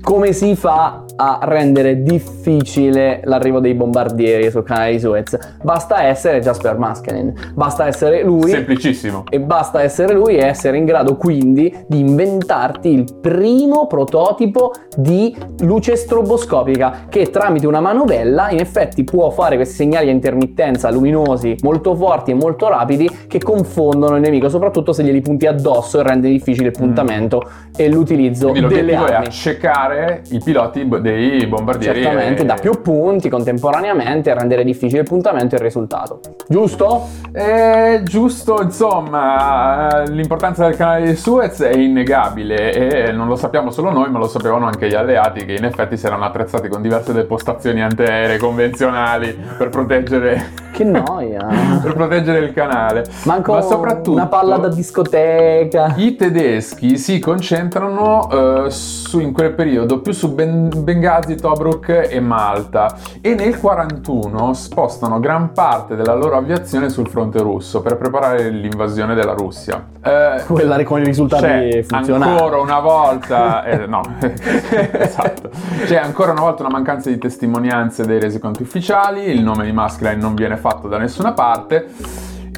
come 0.02 0.34
si 0.34 0.56
fa 0.58 1.06
a 1.22 1.38
rendere 1.44 2.02
difficile 2.02 3.22
l'arrivo 3.26 3.60
dei 3.60 3.76
bombardieri 3.76 4.50
sul 4.50 4.64
canale 4.64 4.94
di 4.94 5.00
Suez. 5.00 5.38
Basta 5.62 6.04
essere 6.04 6.40
Jasper 6.40 6.80
Maskelin, 6.80 7.32
basta 7.54 7.86
essere 7.86 8.24
lui. 8.24 8.50
Semplicissimo. 8.50 9.26
E 9.30 9.40
basta 9.40 9.84
essere 9.84 10.14
lui 10.14 10.38
e 10.38 10.44
essere 10.44 10.78
in 10.78 10.86
grado 10.86 11.18
quindi 11.18 11.72
di 11.88 12.00
inventarti 12.00 12.90
il 12.90 13.06
primo 13.22 13.86
prototipo 13.86 14.74
di 14.98 15.36
luce 15.60 15.96
stroboscopica 15.96 17.06
che 17.08 17.30
tramite 17.30 17.68
una 17.68 17.82
manovella 17.82 18.50
in 18.50 18.60
effetti 18.60 19.04
può 19.04 19.30
fare 19.30 19.58
questi 19.58 19.76
segnali 19.76 20.10
a 20.10 20.12
intermittenza 20.12 20.90
luminosi 20.90 21.58
molto 21.62 21.96
forti 21.96 22.32
e 22.32 22.34
molto 22.34 22.68
rapidi 22.68 23.10
che 23.28 23.38
confondono 23.40 24.16
il 24.16 24.22
nemico, 24.22 24.50
soprattutto 24.50 24.92
se 24.92 25.04
glieli 25.04 25.22
punti 25.22 25.46
addosso 25.46 26.00
e 26.00 26.04
rende 26.04 26.30
difficile 26.30 26.68
il 26.68 26.74
puntamento 26.74 27.44
mm. 27.46 27.74
e 27.76 27.90
l'utilizzo 27.90 28.50
Quindi 28.50 28.74
delle 28.74 28.96
armi. 28.96 29.26
è 29.26 29.28
accecare 29.28 30.24
i 30.32 30.40
piloti 30.44 30.84
dei 31.12 31.48
bombardieri. 31.48 32.02
Certamente, 32.02 32.42
e... 32.42 32.46
da 32.46 32.56
più 32.56 32.82
punti 32.82 33.30
contemporaneamente 33.30 34.30
e 34.30 34.34
rendere 34.34 34.64
difficile 34.64 35.02
il 35.02 35.08
puntamento 35.08 35.56
e 35.56 35.58
il 35.58 35.64
risultato. 35.64 36.20
Giusto? 36.48 37.08
Eh, 37.32 38.02
giusto, 38.04 38.62
insomma, 38.62 40.04
l'importanza 40.04 40.66
del 40.66 40.76
canale 40.76 41.08
di 41.08 41.16
Suez 41.16 41.62
è 41.62 41.74
innegabile 41.76 43.08
e 43.08 43.12
non 43.12 43.28
lo 43.28 43.36
sappiamo 43.36 43.72
solo 43.72 43.92
noi, 43.92 44.10
ma 44.10 44.20
lo 44.20 44.28
sapevano 44.28 44.66
anche 44.66 44.88
gli 44.88 44.96
alleati 44.96 45.46
che 45.46 45.54
in 45.54 45.66
effetti 45.66 45.98
si 45.98 46.06
erano 46.06 46.26
attrezzati 46.26 46.68
con 46.68 46.82
diverse 46.82 47.14
depostazioni 47.14 47.82
antiaeree 47.82 48.38
convenzionali 48.38 49.38
per 49.58 49.70
proteggere 49.70 50.52
che 50.72 50.84
noia! 50.84 51.48
per 51.82 51.94
proteggere 51.94 52.40
il 52.40 52.54
canale. 52.54 53.06
Manco 53.24 53.54
Ma 53.54 53.62
soprattutto 53.62 54.12
una 54.12 54.28
palla 54.28 54.58
da 54.58 54.68
discoteca. 54.68 55.94
I 55.98 56.16
tedeschi 56.16 56.98
si 56.98 57.20
concentrano 57.20 58.66
eh, 58.66 58.70
su, 58.70 59.20
in 59.20 59.32
quel 59.32 59.54
periodo 59.54 60.02
più 60.02 60.12
su 60.12 60.34
ben- 60.34 60.70
Benghazi, 61.02 61.36
Tobruk 61.36 62.08
e 62.10 62.20
Malta 62.20 62.96
e 63.22 63.34
nel 63.34 63.58
41 63.58 64.54
spostano 64.54 65.20
gran 65.20 65.52
parte 65.52 65.96
della 65.96 66.14
loro 66.14 66.38
aviazione 66.38 66.90
sul 66.90 67.08
fronte 67.08 67.40
russo 67.40 67.82
per 67.82 67.98
preparare 67.98 68.50
l'invasione 68.50 69.16
della 69.16 69.34
Russia. 69.34 69.88
Eh, 70.04 70.44
Quella 70.46 70.84
con 70.84 71.02
i 71.02 71.04
risultati 71.04 71.82
funzionali. 71.82 72.32
Ancora 72.32 72.60
una 72.60 72.80
volta, 72.80 73.64
eh, 73.66 73.88
no, 73.88 74.04
esatto. 74.20 75.50
C'è 75.86 75.98
ancora 75.98 76.34
una 76.34 76.42
volta 76.42 76.62
una 76.62 76.72
mancanza 76.72 77.10
di 77.10 77.18
testimonianze 77.18 78.06
dei 78.06 78.20
resoconti 78.20 78.62
ufficiali, 78.62 79.24
il 79.32 79.42
nome 79.42 79.66
di 79.66 79.72
Maskelyne 79.72 80.22
non 80.22 80.36
viene 80.36 80.56
fatto 80.56 80.88
da 80.88 81.00
nessuna 81.00 81.34
parte 81.34 81.88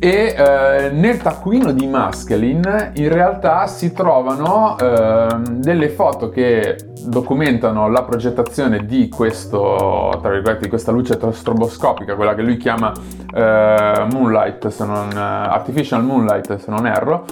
e 0.03 0.36
eh, 0.38 0.89
nel 0.89 1.22
taccuino 1.22 1.72
di 1.72 1.88
Maskelin 1.88 2.91
in 2.95 3.07
realtà 3.07 3.67
si 3.67 3.93
trovano 3.93 4.77
eh, 4.77 5.27
delle 5.50 5.88
foto 5.88 6.27
che 6.27 6.75
documentano 7.05 7.88
la 7.88 8.03
progettazione 8.03 8.86
di, 8.86 9.07
questo, 9.07 10.22
di 10.60 10.67
questa 10.67 10.91
luce 10.91 11.17
stroboscopica, 11.31 12.15
quella 12.15 12.36
che 12.36 12.41
lui 12.41 12.57
chiama 12.57 12.91
eh, 13.33 14.05
Moonlight, 14.12 14.77
non, 14.83 15.10
eh, 15.10 15.17
Artificial 15.17 16.03
Moonlight 16.03 16.57
se 16.57 16.69
non 16.69 16.86
erro, 16.86 17.24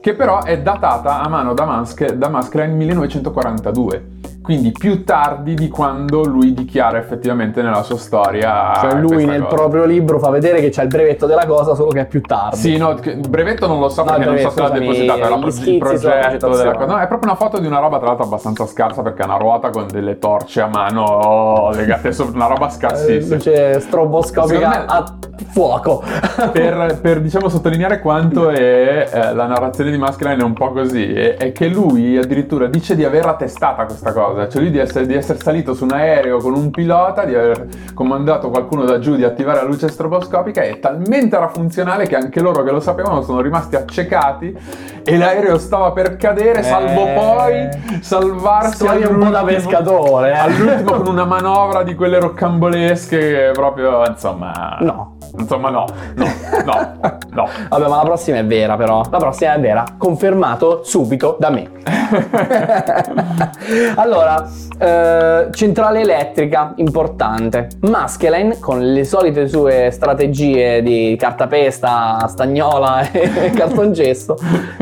che 0.00 0.14
però 0.14 0.42
è 0.42 0.58
datata 0.62 1.20
a 1.20 1.28
mano 1.28 1.52
da, 1.52 1.66
Musk, 1.66 2.12
da 2.12 2.30
Maskelin 2.30 2.68
nel 2.68 2.76
1942 2.78 4.15
quindi 4.46 4.70
più 4.70 5.02
tardi 5.02 5.54
di 5.54 5.68
quando 5.68 6.22
lui 6.22 6.54
dichiara 6.54 6.98
effettivamente 6.98 7.62
nella 7.62 7.82
sua 7.82 7.98
storia. 7.98 8.74
Cioè 8.76 8.94
lui 8.94 9.24
nel 9.24 9.42
cosa. 9.42 9.56
proprio 9.56 9.84
libro 9.84 10.20
fa 10.20 10.30
vedere 10.30 10.60
che 10.60 10.68
c'è 10.68 10.82
il 10.82 10.88
brevetto 10.88 11.26
della 11.26 11.46
cosa, 11.46 11.74
solo 11.74 11.90
che 11.90 12.02
è 12.02 12.06
più 12.06 12.20
tardi. 12.20 12.56
Sì, 12.56 12.76
no, 12.76 12.90
il 12.92 13.28
brevetto 13.28 13.66
non 13.66 13.80
lo 13.80 13.88
so 13.88 14.04
perché 14.04 14.24
non 14.24 14.38
so 14.38 14.50
se 14.50 14.60
l'ha 14.60 14.68
depositato, 14.68 15.18
era 15.18 15.36
pro- 15.36 15.48
il 15.48 15.78
progetto 15.78 16.48
della 16.48 16.74
cosa. 16.74 16.86
No, 16.86 16.98
è 16.98 17.08
proprio 17.08 17.30
una 17.32 17.34
foto 17.34 17.58
di 17.58 17.66
una 17.66 17.80
roba 17.80 17.98
tra 17.98 18.06
l'altro 18.06 18.24
abbastanza 18.24 18.66
scarsa 18.66 19.02
perché 19.02 19.22
è 19.22 19.24
una 19.24 19.36
ruota 19.36 19.70
con 19.70 19.88
delle 19.88 20.20
torce 20.20 20.60
a 20.60 20.68
mano 20.68 21.72
legate 21.74 22.12
sopra, 22.12 22.36
una 22.36 22.46
roba 22.46 22.70
scarsissima. 22.70 23.34
Eh, 23.34 23.38
luce 23.38 23.80
stroboscopica 23.80 24.68
me, 24.68 24.84
a 24.86 25.16
fuoco. 25.48 26.04
per, 26.52 26.98
per, 27.02 27.20
diciamo 27.20 27.48
sottolineare 27.48 27.98
quanto 27.98 28.50
è 28.50 29.08
eh, 29.10 29.34
la 29.34 29.46
narrazione 29.46 29.90
di 29.90 29.98
Maskelyne 29.98 30.40
è 30.40 30.44
un 30.44 30.52
po' 30.52 30.70
così, 30.70 31.12
è, 31.12 31.36
è 31.36 31.50
che 31.50 31.66
lui 31.66 32.16
addirittura 32.16 32.66
dice 32.66 32.94
di 32.94 33.04
aver 33.04 33.26
attestata 33.26 33.84
questa 33.86 34.12
cosa 34.12 34.35
cosa, 34.36 34.48
cioè 34.48 34.62
lui 34.62 34.70
di 34.70 34.78
essere, 34.78 35.06
di 35.06 35.14
essere, 35.14 35.38
salito 35.38 35.74
su 35.74 35.84
un 35.84 35.92
aereo 35.92 36.38
con 36.38 36.54
un 36.54 36.70
pilota, 36.70 37.24
di 37.24 37.34
aver 37.34 37.66
comandato 37.94 38.50
qualcuno 38.50 38.84
da 38.84 38.98
giù 38.98 39.16
di 39.16 39.24
attivare 39.24 39.62
la 39.62 39.66
luce 39.66 39.88
stroboscopica 39.88 40.62
e 40.62 40.78
talmente 40.78 41.36
era 41.36 41.48
funzionale 41.48 42.06
che 42.06 42.16
anche 42.16 42.40
loro 42.40 42.62
che 42.62 42.70
lo 42.70 42.80
sapevano 42.80 43.22
sono 43.22 43.40
rimasti 43.40 43.76
accecati 43.76 44.56
e 45.02 45.16
l'aereo 45.16 45.58
stava 45.58 45.92
per 45.92 46.16
cadere, 46.16 46.62
salvo 46.62 47.06
eh... 47.06 47.14
poi 47.14 48.02
salvarsi 48.02 48.84
un 48.84 49.18
po' 49.18 49.30
da 49.30 49.42
pescatore. 49.42 50.30
Eh. 50.32 50.36
All'ultimo 50.36 50.96
con 50.96 51.06
una 51.06 51.24
manovra 51.24 51.82
di 51.82 51.94
quelle 51.94 52.20
roccambolesche 52.20 53.18
che 53.18 53.50
proprio, 53.52 54.04
insomma... 54.06 54.78
No. 54.80 55.15
Insomma 55.38 55.70
no, 55.70 55.86
no, 56.14 56.26
no, 56.64 57.18
no. 57.30 57.48
Vabbè, 57.68 57.88
ma 57.88 57.96
la 57.96 58.02
prossima 58.02 58.38
è 58.38 58.44
vera 58.44 58.76
però. 58.76 59.02
La 59.10 59.18
prossima 59.18 59.54
è 59.54 59.60
vera, 59.60 59.84
confermato 59.98 60.82
subito 60.84 61.36
da 61.38 61.50
me. 61.50 61.70
allora, 63.96 64.48
eh, 64.78 65.48
centrale 65.52 66.00
elettrica, 66.00 66.72
importante. 66.76 67.68
Maskelyne, 67.80 68.58
con 68.58 68.92
le 68.92 69.04
solite 69.04 69.48
sue 69.48 69.90
strategie 69.90 70.82
di 70.82 71.16
cartapesta, 71.18 72.26
stagnola 72.28 73.10
e 73.10 73.50
cartongesso. 73.50 74.36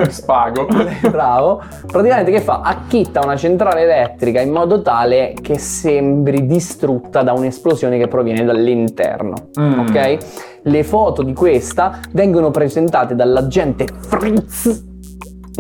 Spago. 0.08 0.66
Bravo. 1.10 1.62
Praticamente 1.86 2.30
che 2.30 2.40
fa? 2.40 2.60
Acchitta 2.62 3.20
una 3.22 3.36
centrale 3.36 3.82
elettrica 3.82 4.40
in 4.40 4.50
modo 4.50 4.82
tale 4.82 5.34
che 5.40 5.58
sembri 5.58 6.46
distrutta 6.46 7.22
da 7.22 7.32
un'esplosione 7.32 7.98
che 7.98 8.08
proviene 8.08 8.44
dall'interno. 8.44 9.34
Mm. 9.58 9.78
Ok? 9.80 10.18
Le 10.64 10.83
foto 10.85 11.23
di 11.23 11.33
questa 11.33 12.00
vengono 12.12 12.50
presentate 12.50 13.14
dall'agente 13.14 13.87
Fritz 14.00 14.92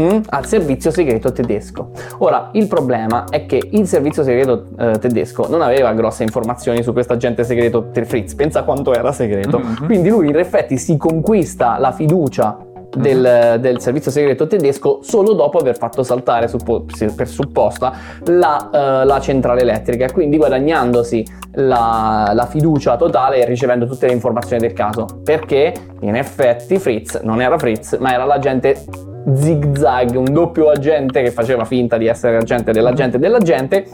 Mm, 0.00 0.22
al 0.30 0.44
servizio 0.44 0.90
segreto 0.90 1.30
tedesco. 1.30 1.90
Ora, 2.18 2.48
il 2.54 2.66
problema 2.66 3.26
è 3.28 3.46
che 3.46 3.62
il 3.70 3.86
servizio 3.86 4.24
segreto 4.24 4.66
eh, 4.76 4.98
tedesco 4.98 5.46
non 5.48 5.62
aveva 5.62 5.92
grosse 5.92 6.24
informazioni 6.24 6.82
su 6.82 6.92
questo 6.92 7.12
agente 7.12 7.44
segreto 7.44 7.90
Fritz, 7.92 8.34
pensa 8.34 8.64
quanto 8.64 8.92
era 8.92 9.12
segreto. 9.12 9.60
Mm-hmm. 9.60 9.86
Quindi 9.86 10.08
lui 10.08 10.30
in 10.30 10.36
effetti 10.36 10.78
si 10.78 10.96
conquista 10.96 11.78
la 11.78 11.92
fiducia 11.92 12.58
del, 12.96 13.20
mm-hmm. 13.20 13.60
del, 13.60 13.80
servizio 13.80 14.10
segreto 14.10 14.46
tedesco 14.46 15.00
solo 15.02 15.32
dopo 15.32 15.58
aver 15.58 15.76
fatto 15.76 16.02
saltare 16.02 16.48
suppo, 16.48 16.84
per 17.14 17.28
supposta 17.28 17.92
la, 18.26 18.68
uh, 18.72 19.06
la, 19.06 19.20
centrale 19.20 19.62
elettrica, 19.62 20.10
quindi 20.12 20.36
guadagnandosi 20.36 21.24
la, 21.54 22.32
la, 22.34 22.46
fiducia 22.46 22.96
totale 22.96 23.42
e 23.42 23.44
ricevendo 23.44 23.86
tutte 23.86 24.06
le 24.06 24.12
informazioni 24.12 24.62
del 24.62 24.72
caso. 24.72 25.06
Perché 25.22 25.72
in 26.00 26.16
effetti 26.16 26.78
Fritz 26.78 27.20
non 27.22 27.40
era 27.40 27.58
Fritz, 27.58 27.96
ma 27.98 28.12
era 28.12 28.24
l'agente 28.24 28.84
zigzag, 29.32 30.14
un 30.16 30.32
doppio 30.32 30.70
agente 30.70 31.22
che 31.22 31.30
faceva 31.30 31.64
finta 31.64 31.96
di 31.96 32.06
essere 32.06 32.36
agente 32.36 32.72
dell'agente 32.72 33.18
dell'agente. 33.18 33.86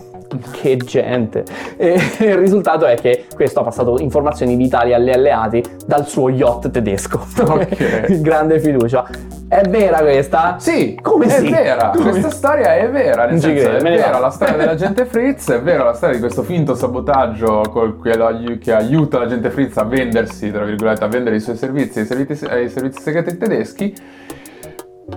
Che 0.53 0.77
gente! 0.77 1.45
E 1.77 1.99
il 2.21 2.37
risultato 2.37 2.87
è 2.87 2.95
che 2.95 3.27
questo 3.35 3.61
ha 3.61 3.65
passato 3.65 3.99
informazioni 3.99 4.55
vitali 4.55 4.95
agli 4.95 5.11
alleati 5.11 5.63
dal 5.87 6.07
suo 6.07 6.29
yacht 6.29 6.71
tedesco. 6.71 7.21
Okay. 7.39 8.21
Grande 8.23 8.61
fiducia. 8.61 9.09
È 9.49 9.63
vera 9.69 9.99
questa? 9.99 10.57
Sì, 10.61 10.97
come 11.03 11.27
è 11.27 11.41
sì? 11.41 11.51
vera. 11.51 11.91
Come? 11.91 12.11
Questa 12.11 12.31
storia 12.31 12.77
è 12.77 12.89
vera, 12.89 13.27
nel 13.27 13.41
senso, 13.41 13.69
credo, 13.69 13.79
è 13.79 13.83
vera 13.83 14.19
la 14.21 14.31
storia 14.31 14.55
dell'agente 14.55 15.05
Fritz, 15.07 15.51
è 15.51 15.61
vera 15.61 15.83
la 15.83 15.93
storia 15.93 16.15
di 16.15 16.21
questo 16.21 16.45
finto 16.45 16.77
sabotaggio 16.77 17.99
che, 18.01 18.59
che, 18.61 18.73
aiuta 18.73 19.19
l'agente 19.19 19.51
Fritz 19.51 19.77
a 19.79 19.83
vendersi, 19.83 20.53
tra 20.53 20.63
virgolette, 20.63 21.03
a 21.03 21.09
vendere 21.09 21.35
i 21.35 21.41
suoi 21.41 21.57
servizi 21.57 21.99
ai 21.99 22.07
servizi, 22.07 22.45
ai 22.45 22.69
servizi 22.69 23.03
segreti 23.03 23.37
tedeschi 23.37 23.95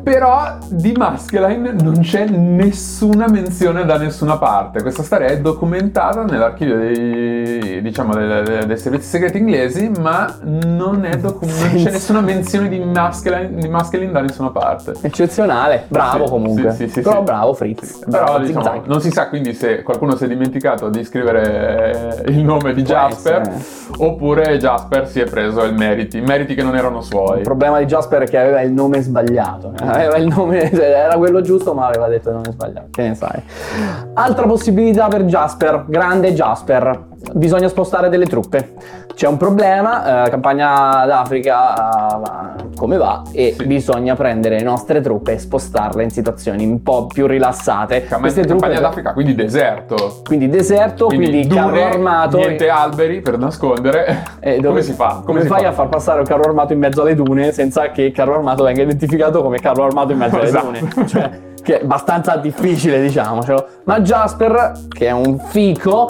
però 0.01 0.57
di 0.69 0.91
Maskelyne 0.93 1.71
non 1.73 1.99
c'è 2.01 2.25
nessuna 2.27 3.27
menzione 3.27 3.85
da 3.85 3.97
nessuna 3.97 4.37
parte. 4.37 4.81
Questa 4.81 5.03
storia 5.03 5.27
è 5.27 5.39
documentata 5.39 6.23
nell'archivio 6.23 6.77
dei, 6.77 7.59
di 7.59 7.81
diciamo, 7.81 8.13
dei, 8.15 8.65
dei- 8.65 8.77
servizi 8.77 9.07
segreti 9.07 9.37
inglesi, 9.37 9.91
ma 10.01 10.35
non, 10.43 11.05
è 11.05 11.17
docu- 11.17 11.49
non 11.49 11.75
c'è 11.83 11.91
nessuna 11.91 12.21
menzione 12.21 12.67
di 12.69 12.79
Maskelyne, 12.79 13.61
di 13.61 13.69
Maskelyne 13.69 14.11
da 14.11 14.21
nessuna 14.21 14.49
parte. 14.49 14.93
Eccezionale, 15.01 15.85
bravo 15.87 16.25
Sì, 16.25 16.31
comunque. 16.31 16.71
sì, 16.71 16.85
sì, 16.87 16.89
sì, 16.89 17.01
Però 17.01 17.21
bravo 17.21 17.53
Fritz. 17.53 17.99
Però 17.99 18.23
Bravo, 18.23 18.39
diciamo, 18.39 18.81
non 18.85 18.99
si 19.01 19.11
sa 19.11 19.29
quindi 19.29 19.53
se 19.53 19.83
qualcuno 19.83 20.15
si 20.15 20.25
è 20.25 20.27
dimenticato 20.27 20.89
di 20.89 21.03
scrivere 21.03 22.23
eh, 22.25 22.31
il 22.31 22.43
nome 22.43 22.73
di 22.73 22.81
Può 22.83 22.93
Jasper 22.93 23.41
essere. 23.41 23.95
oppure 23.97 24.57
Jasper 24.57 25.07
si 25.07 25.19
è 25.19 25.25
preso 25.29 25.63
i 25.65 25.73
meriti, 25.73 26.19
meriti 26.21 26.55
che 26.55 26.63
non 26.63 26.75
erano 26.75 27.01
suoi. 27.01 27.37
Il 27.37 27.43
problema 27.43 27.79
di 27.79 27.85
Jasper 27.85 28.23
è 28.23 28.27
che 28.27 28.37
aveva 28.37 28.61
il 28.61 28.71
nome 28.71 29.01
sbagliato. 29.01 29.73
eh. 29.79 29.82
Aveva 29.91 30.17
il 30.17 30.27
nome, 30.27 30.69
cioè, 30.73 30.85
era 30.85 31.17
quello 31.17 31.41
giusto, 31.41 31.73
ma 31.73 31.87
aveva 31.87 32.07
detto 32.07 32.29
il 32.29 32.35
nome 32.35 32.51
sbagliato. 32.51 32.87
Che 32.91 33.07
ne 33.07 33.15
sai? 33.15 33.41
Altra 34.13 34.45
possibilità 34.45 35.07
per 35.07 35.23
Jasper, 35.23 35.85
grande 35.87 36.33
Jasper. 36.33 37.11
Bisogna 37.31 37.69
spostare 37.69 38.09
delle 38.09 38.25
truppe. 38.25 38.73
C'è 39.15 39.27
un 39.27 39.37
problema, 39.37 40.25
eh, 40.25 40.29
campagna 40.29 41.05
d'Africa 41.05 42.55
eh, 42.57 42.63
come 42.75 42.97
va 42.97 43.21
e 43.31 43.55
Sì. 43.57 43.65
bisogna 43.65 44.15
prendere 44.15 44.57
le 44.57 44.63
nostre 44.63 44.99
truppe 45.01 45.33
e 45.33 45.37
spostarle 45.39 46.03
in 46.03 46.09
situazioni 46.09 46.65
un 46.65 46.83
po' 46.83 47.05
più 47.07 47.25
rilassate. 47.25 48.03
Cam- 48.05 48.19
Queste 48.19 48.41
campagna 48.41 48.73
truppe, 48.73 48.81
d'Africa, 48.87 49.13
quindi 49.13 49.35
deserto. 49.35 50.21
quindi 50.25 50.49
deserto, 50.49 51.05
quindi, 51.05 51.47
carro 51.47 51.69
dune, 51.69 51.83
armato. 51.83 52.37
niente 52.37 52.67
alberi 52.69 53.21
per 53.21 53.37
nascondere. 53.37 54.23
Eh, 54.39 54.59
come 54.65 54.81
si 54.81 54.91
fa? 54.93 55.21
Come, 55.23 55.41
si 55.41 55.47
fai 55.47 55.61
fa? 55.63 55.69
a 55.69 55.71
far 55.71 55.87
passare 55.89 56.19
un 56.19 56.25
carro 56.25 56.43
armato 56.43 56.73
in 56.73 56.79
mezzo 56.79 57.01
alle 57.01 57.15
dune 57.15 57.51
senza 57.51 57.89
che 57.91 58.01
il 58.01 58.11
carro 58.11 58.35
armato 58.35 58.63
venga 58.63 58.81
identificato 58.81 59.41
come 59.41 59.59
carro 59.59 59.85
armato 59.85 60.11
in 60.11 60.17
mezzo 60.17 60.35
alle 60.37 60.47
Esatto. 60.47 60.65
dune? 60.65 61.07
Cioè, 61.07 61.29
che 61.63 61.79
è 61.79 61.83
abbastanza 61.83 62.35
difficile, 62.35 62.99
diciamocelo. 63.01 63.65
Ma 63.85 64.01
Jasper, 64.01 64.71
che 64.89 65.07
è 65.07 65.11
un 65.11 65.39
fico, 65.39 66.09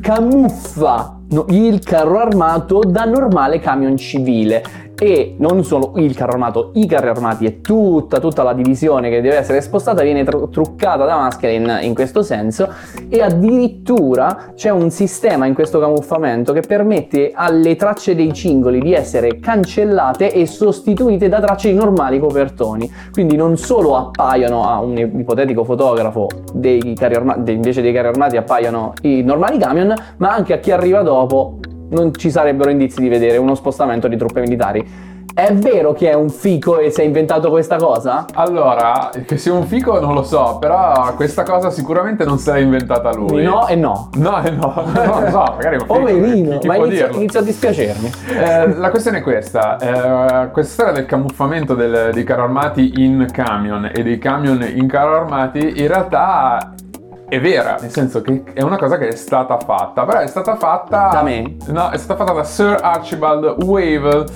camuffa 0.00 1.20
il 1.48 1.80
carro 1.80 2.18
armato 2.18 2.80
da 2.80 3.04
normale 3.04 3.60
camion 3.60 3.96
civile. 3.96 4.89
E 5.02 5.34
non 5.38 5.64
solo 5.64 5.94
il 5.96 6.14
carro 6.14 6.32
armato, 6.32 6.72
i 6.74 6.86
carri 6.86 7.08
armati 7.08 7.46
e 7.46 7.62
tutta, 7.62 8.20
tutta 8.20 8.42
la 8.42 8.52
divisione 8.52 9.08
che 9.08 9.22
deve 9.22 9.38
essere 9.38 9.62
spostata 9.62 10.02
viene 10.02 10.24
tru- 10.24 10.50
truccata 10.50 11.06
da 11.06 11.16
Maskelyne 11.16 11.82
in 11.82 11.94
questo 11.94 12.22
senso 12.22 12.68
e 13.08 13.22
addirittura 13.22 14.52
c'è 14.54 14.68
un 14.68 14.90
sistema 14.90 15.46
in 15.46 15.54
questo 15.54 15.78
camuffamento 15.78 16.52
che 16.52 16.60
permette 16.60 17.32
alle 17.34 17.76
tracce 17.76 18.14
dei 18.14 18.34
cingoli 18.34 18.78
di 18.78 18.92
essere 18.92 19.40
cancellate 19.40 20.34
e 20.34 20.44
sostituite 20.44 21.30
da 21.30 21.40
tracce 21.40 21.70
di 21.70 21.76
normali 21.76 22.18
copertoni. 22.18 22.92
Quindi 23.10 23.36
non 23.36 23.56
solo 23.56 23.96
appaiono 23.96 24.68
a 24.68 24.80
un 24.80 24.98
ipotetico 24.98 25.64
fotografo 25.64 26.26
dei 26.52 26.94
carri 26.94 27.14
armati, 27.14 27.52
invece 27.52 27.80
dei 27.80 27.94
carri 27.94 28.08
armati 28.08 28.36
appaiono 28.36 28.92
i 29.00 29.22
normali 29.22 29.56
camion, 29.56 29.94
ma 30.18 30.34
anche 30.34 30.52
a 30.52 30.58
chi 30.58 30.72
arriva 30.72 31.00
dopo 31.00 31.58
non 31.90 32.14
ci 32.14 32.30
sarebbero 32.30 32.70
indizi 32.70 33.00
di 33.00 33.08
vedere 33.08 33.36
uno 33.36 33.54
spostamento 33.54 34.08
di 34.08 34.16
truppe 34.16 34.40
militari. 34.40 35.08
È 35.32 35.54
vero 35.54 35.92
che 35.92 36.10
è 36.10 36.14
un 36.14 36.28
fico 36.28 36.78
e 36.80 36.90
si 36.90 37.00
è 37.02 37.04
inventato 37.04 37.50
questa 37.50 37.76
cosa? 37.76 38.26
Allora, 38.34 39.10
che 39.24 39.38
sia 39.38 39.52
un 39.52 39.64
fico 39.64 40.00
non 40.00 40.12
lo 40.12 40.24
so, 40.24 40.58
però 40.60 41.14
questa 41.14 41.44
cosa 41.44 41.70
sicuramente 41.70 42.24
non 42.24 42.38
se 42.38 42.50
l'ha 42.50 42.58
inventata 42.58 43.14
lui. 43.14 43.42
No 43.44 43.66
e 43.68 43.76
no. 43.76 44.10
No, 44.16 44.42
eh 44.42 44.50
no, 44.50 44.74
non 44.92 45.22
lo 45.22 45.30
so, 45.30 45.38
magari 45.38 45.76
è 45.76 45.78
un 45.78 45.86
fico, 45.86 45.94
Poverino, 45.94 46.50
chi, 46.54 46.58
chi 46.58 46.66
ma 46.66 46.76
inizia, 46.76 47.08
inizia 47.10 47.40
a 47.40 47.42
dispiacermi. 47.44 48.10
Eh, 48.28 48.74
la 48.74 48.90
questione 48.90 49.18
è 49.18 49.22
questa, 49.22 49.76
eh, 49.78 50.50
questa 50.50 50.72
storia 50.72 50.92
del 50.92 51.06
camuffamento 51.06 51.74
del- 51.74 52.10
dei 52.12 52.24
carro 52.24 52.42
armati 52.42 52.92
in 52.96 53.26
camion 53.32 53.88
e 53.94 54.02
dei 54.02 54.18
camion 54.18 54.62
in 54.74 54.88
carro 54.88 55.14
armati 55.14 55.80
in 55.80 55.86
realtà 55.86 56.74
è 57.30 57.40
vera, 57.40 57.76
nel 57.80 57.92
senso 57.92 58.22
che 58.22 58.42
è 58.52 58.62
una 58.62 58.76
cosa 58.76 58.98
che 58.98 59.06
è 59.06 59.14
stata 59.14 59.56
fatta, 59.56 60.04
però 60.04 60.18
è 60.18 60.26
stata 60.26 60.56
fatta 60.56 61.10
Da 61.12 61.22
me? 61.22 61.56
No, 61.68 61.90
è 61.90 61.96
stata 61.96 62.16
fatta 62.24 62.36
da 62.36 62.44
Sir 62.44 62.76
Archibald 62.82 63.62
Wavell 63.62 64.26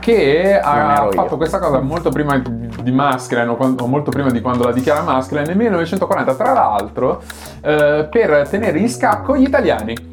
che 0.00 0.58
ha 0.58 1.08
fatto 1.12 1.32
io. 1.32 1.36
questa 1.36 1.58
cosa 1.58 1.80
molto 1.80 2.08
prima 2.08 2.38
di 2.38 2.90
Maskelyne 2.90 3.50
o, 3.50 3.86
molto 3.86 4.10
prima 4.10 4.30
di 4.30 4.40
quando 4.40 4.64
la 4.64 4.72
dichiara 4.72 5.02
Maskelyne 5.02 5.48
nel 5.48 5.56
1940, 5.56 6.34
tra 6.34 6.52
l'altro, 6.54 7.22
eh, 7.60 8.08
per 8.10 8.48
tenere 8.48 8.78
in 8.78 8.88
scacco 8.88 9.36
gli 9.36 9.42
italiani. 9.42 10.07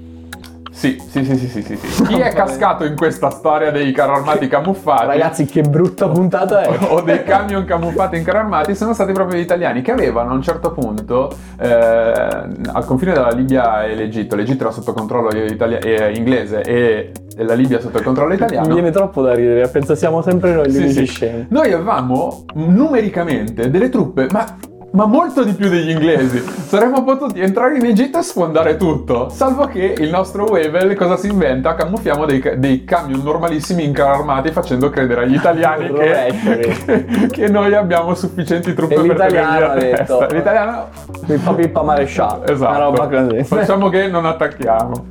Sì, 0.75 1.01
sì, 1.09 1.23
sì, 1.23 1.37
sì, 1.37 1.47
sì, 1.47 1.61
sì, 1.61 1.77
sì. 1.77 2.03
Chi 2.03 2.19
è 2.19 2.33
cascato 2.33 2.83
in 2.83 2.97
questa 2.97 3.29
storia 3.29 3.71
dei 3.71 3.93
carro 3.93 4.15
armati 4.15 4.47
camuffati? 4.49 5.05
Ragazzi, 5.05 5.45
che 5.45 5.61
brutta 5.61 6.09
puntata 6.09 6.63
è. 6.63 6.77
o 6.91 6.99
dei 6.99 7.23
camion 7.23 7.63
camuffati 7.63 8.17
in 8.17 8.23
carro 8.25 8.39
armati 8.39 8.75
sono 8.75 8.93
stati 8.93 9.13
proprio 9.13 9.39
gli 9.39 9.43
italiani 9.43 9.81
che 9.81 9.93
avevano 9.93 10.31
a 10.31 10.33
un 10.33 10.41
certo 10.41 10.71
punto 10.73 11.33
eh, 11.57 11.69
al 11.69 12.85
confine 12.85 13.13
della 13.13 13.31
Libia 13.31 13.85
e 13.85 13.95
l'Egitto 13.95 14.35
l'Egitto 14.35 14.63
era 14.63 14.71
sotto 14.73 14.91
controllo 14.91 15.29
italia- 15.45 15.79
eh, 15.79 16.13
inglese 16.13 16.61
e 16.63 17.11
la 17.37 17.53
Libia 17.53 17.79
sotto 17.79 17.97
il 17.99 18.03
controllo 18.03 18.29
Mi 18.29 18.35
italiano 18.35 18.73
viene 18.73 18.91
troppo 18.91 19.21
da 19.21 19.33
ridere, 19.33 19.69
penso 19.69 19.95
siamo 19.95 20.21
sempre 20.21 20.53
noi 20.53 20.69
gli 20.69 20.73
Sì, 20.73 20.89
sì. 20.91 21.05
scemi. 21.05 21.45
noi 21.49 21.71
avevamo 21.71 22.43
numericamente 22.55 23.69
delle 23.69 23.87
truppe 23.87 24.27
ma 24.31 24.45
ma 24.91 25.05
molto 25.05 25.43
di 25.43 25.53
più 25.53 25.69
degli 25.69 25.89
inglesi. 25.89 26.39
Saremmo 26.39 27.03
potuti 27.03 27.41
entrare 27.41 27.77
in 27.77 27.85
Egitto 27.85 28.19
e 28.19 28.21
sfondare 28.21 28.77
tutto. 28.77 29.29
Salvo 29.29 29.65
che 29.67 29.95
il 29.97 30.09
nostro 30.09 30.45
Wavell 30.45 30.95
cosa 30.95 31.17
si 31.17 31.27
inventa? 31.27 31.75
Camuffiamo 31.75 32.25
dei, 32.25 32.41
dei 32.57 32.85
camion 32.85 33.21
normalissimi 33.21 33.83
in 33.83 33.91
carro 33.91 34.19
armati 34.19 34.51
facendo 34.51 34.89
credere 34.89 35.23
agli 35.23 35.35
italiani 35.35 35.91
che, 35.91 36.75
che, 36.85 37.27
che 37.29 37.47
noi 37.49 37.75
abbiamo 37.75 38.15
sufficienti 38.15 38.73
truppe 38.73 38.93
E 38.93 38.97
per 38.97 39.05
l'italiano 39.05 39.65
ha 39.65 39.73
detto- 39.75 40.17
testa. 40.17 40.35
L'italiano... 40.35 40.87
Pippa 41.25 41.53
pippa 41.53 41.81
maresciallo. 41.81 42.43
Una 42.55 42.77
roba 42.77 43.03
Esatto. 43.05 43.43
Facciamo 43.43 43.89
che 43.89 44.07
non 44.07 44.25
attacchiamo. 44.25 45.07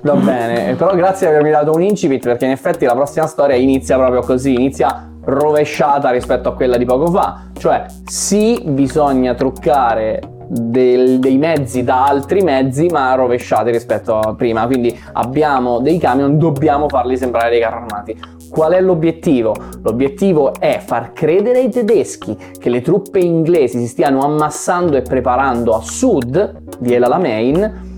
Va 0.00 0.14
bene, 0.14 0.74
però 0.76 0.94
grazie 0.94 1.26
di 1.26 1.32
avermi 1.32 1.50
dato 1.50 1.72
un 1.72 1.82
incipit 1.82 2.22
perché 2.22 2.44
in 2.44 2.52
effetti 2.52 2.84
la 2.84 2.94
prossima 2.94 3.26
storia 3.26 3.56
inizia 3.56 3.96
proprio 3.96 4.20
così, 4.20 4.54
inizia 4.54 5.10
rovesciata 5.26 6.10
rispetto 6.10 6.48
a 6.48 6.54
quella 6.54 6.76
di 6.76 6.84
poco 6.84 7.10
fa, 7.10 7.48
cioè 7.58 7.84
sì 8.04 8.62
bisogna 8.64 9.34
truccare 9.34 10.20
del- 10.48 11.18
dei 11.18 11.38
mezzi 11.38 11.82
da 11.82 12.06
altri 12.06 12.40
mezzi 12.42 12.86
ma 12.86 13.12
rovesciati 13.14 13.70
rispetto 13.70 14.18
a 14.18 14.34
prima, 14.34 14.66
quindi 14.66 14.96
abbiamo 15.14 15.80
dei 15.80 15.98
camion, 15.98 16.38
dobbiamo 16.38 16.88
farli 16.88 17.16
sembrare 17.16 17.50
dei 17.50 17.60
carri 17.60 17.76
armati. 17.76 18.20
Qual 18.48 18.72
è 18.72 18.80
l'obiettivo? 18.80 19.54
L'obiettivo 19.82 20.54
è 20.54 20.80
far 20.84 21.12
credere 21.12 21.58
ai 21.58 21.68
tedeschi 21.68 22.36
che 22.58 22.70
le 22.70 22.80
truppe 22.80 23.18
inglesi 23.18 23.80
si 23.80 23.88
stiano 23.88 24.20
ammassando 24.20 24.96
e 24.96 25.02
preparando 25.02 25.74
a 25.74 25.80
sud 25.80 26.62
di 26.78 26.94
El 26.94 27.02
Alamein 27.02 27.94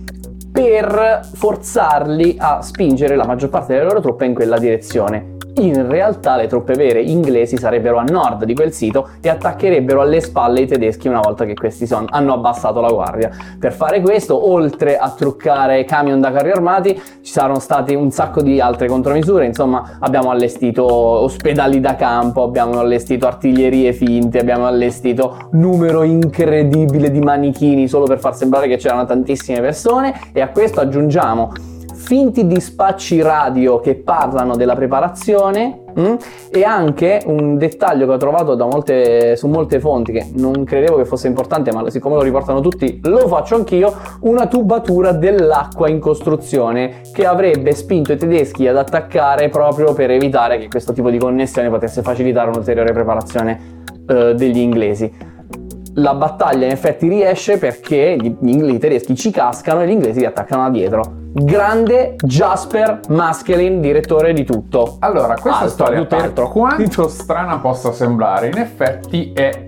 per 0.51 1.21
forzarli 1.35 2.37
a 2.39 2.63
spingere 2.63 3.15
la 3.15 3.27
maggior 3.27 3.51
parte 3.51 3.75
delle 3.75 3.85
loro 3.85 4.01
truppe 4.01 4.25
in 4.25 4.35
quella 4.35 4.59
direzione. 4.59 5.37
In 5.59 5.89
realtà 5.89 6.37
le 6.37 6.47
truppe 6.47 6.75
vere 6.75 7.03
inglesi 7.03 7.57
sarebbero 7.57 7.97
a 7.97 8.05
nord 8.05 8.45
di 8.45 8.55
quel 8.55 8.73
sito 8.73 9.09
e 9.21 9.29
attaccherebbero 9.29 10.01
alle 10.01 10.21
spalle 10.21 10.61
i 10.61 10.67
tedeschi 10.69 11.09
una 11.09 11.19
volta 11.19 11.45
che 11.45 11.55
questi 11.55 11.85
son- 11.85 12.07
hanno 12.11 12.35
abbassato 12.35 12.81
la 12.81 12.93
guardia. 12.93 13.31
Per 13.59 13.73
fare 13.73 14.01
questo, 14.01 14.51
oltre 14.51 14.97
a 14.99 15.11
truccare 15.11 15.85
camion 15.85 16.21
da 16.21 16.31
carri 16.31 16.53
armati, 16.53 16.95
ci 16.95 17.33
saranno 17.33 17.59
state 17.59 17.97
un 17.97 18.13
sacco 18.13 18.41
di 18.41 18.61
altre 18.61 18.87
contromisure, 18.87 19.47
insomma 19.47 19.97
abbiamo 19.99 20.31
allestito 20.31 20.85
ospedali 20.85 21.81
da 21.81 21.97
campo, 21.97 22.45
abbiamo 22.45 22.79
allestito 22.79 23.27
artiglierie 23.27 23.93
finte, 23.93 24.39
abbiamo 24.39 24.65
allestito 24.65 25.49
numero 25.53 26.05
incredibile 26.05 27.11
di 27.11 27.21
manichini 27.21 27.89
solo 27.89 28.05
per 28.05 28.21
far 28.21 28.37
sembrare 28.37 28.69
che 28.69 28.77
c'erano 28.77 29.05
tantissime 29.07 29.61
persone 29.61 30.15
e 30.33 30.41
a 30.41 30.51
questo 30.51 30.79
aggiungiamo 30.79 31.78
finti 31.99 32.47
dispacci 32.47 33.21
radio 33.21 33.81
che 33.81 33.97
parlano 33.97 34.57
della 34.57 34.77
preparazione 34.77 35.81
mm, 35.99 36.15
e 36.51 36.63
anche 36.63 37.21
un 37.27 37.59
dettaglio 37.59 38.07
che 38.07 38.13
ho 38.13 38.17
trovato 38.17 38.57
molte- 38.67 39.35
su 39.37 39.49
molte 39.49 39.81
fonti 39.81 40.13
che 40.13 40.31
non 40.35 40.65
credevo 40.65 40.97
che 40.97 41.05
fosse 41.05 41.27
importante 41.27 41.73
ma 41.73 41.91
siccome 41.91 42.15
lo 42.15 42.23
riportano 42.23 42.61
tutti 42.61 43.01
lo 43.03 43.27
faccio 43.27 43.57
anch'io 43.57 43.93
una 44.21 44.47
tubatura 44.47 45.11
dell'acqua 45.11 45.89
in 45.89 45.99
costruzione 45.99 47.01
che 47.13 47.27
avrebbe 47.27 47.73
spinto 47.73 48.13
i 48.13 48.17
tedeschi 48.17 48.69
ad 48.69 48.77
attaccare 48.77 49.49
proprio 49.49 49.93
per 49.93 50.13
evitare 50.13 50.59
che 50.59 50.69
questo 50.69 50.93
tipo 50.93 51.11
di 51.11 51.19
connessione 51.19 51.69
potesse 51.69 52.01
facilitare 52.01 52.49
un'ulteriore 52.49 52.93
preparazione 52.93 53.83
eh, 54.09 54.35
degli 54.35 54.59
inglesi 54.59 55.37
la 55.99 56.15
battaglia 56.15 56.67
in 56.67 56.73
effetti 56.73 57.09
riesce 57.09 57.59
perché 57.59 58.17
gli, 58.19 58.37
gli- 58.41 58.73
i 58.73 58.79
tedeschi 58.79 59.15
ci 59.15 59.31
cascano 59.31 59.83
e 59.83 59.87
gli 59.87 59.91
inglesi 59.91 60.21
li 60.21 60.27
attaccano 60.27 60.63
da 60.63 60.71
dietro. 60.71 61.17
Grande 61.33 62.17
Jasper 62.17 63.01
Maskelin, 63.09 63.81
direttore 63.81 64.33
di 64.33 64.45
tutto. 64.45 64.97
Allora, 65.01 65.35
questa 65.35 65.61
Altro, 65.61 65.69
storia, 65.69 66.05
per 66.07 66.33
quanto 66.33 67.09
strana 67.09 67.59
possa 67.59 67.93
sembrare, 67.93 68.49
in 68.49 68.59
effetti 68.59 69.33
è 69.35 69.67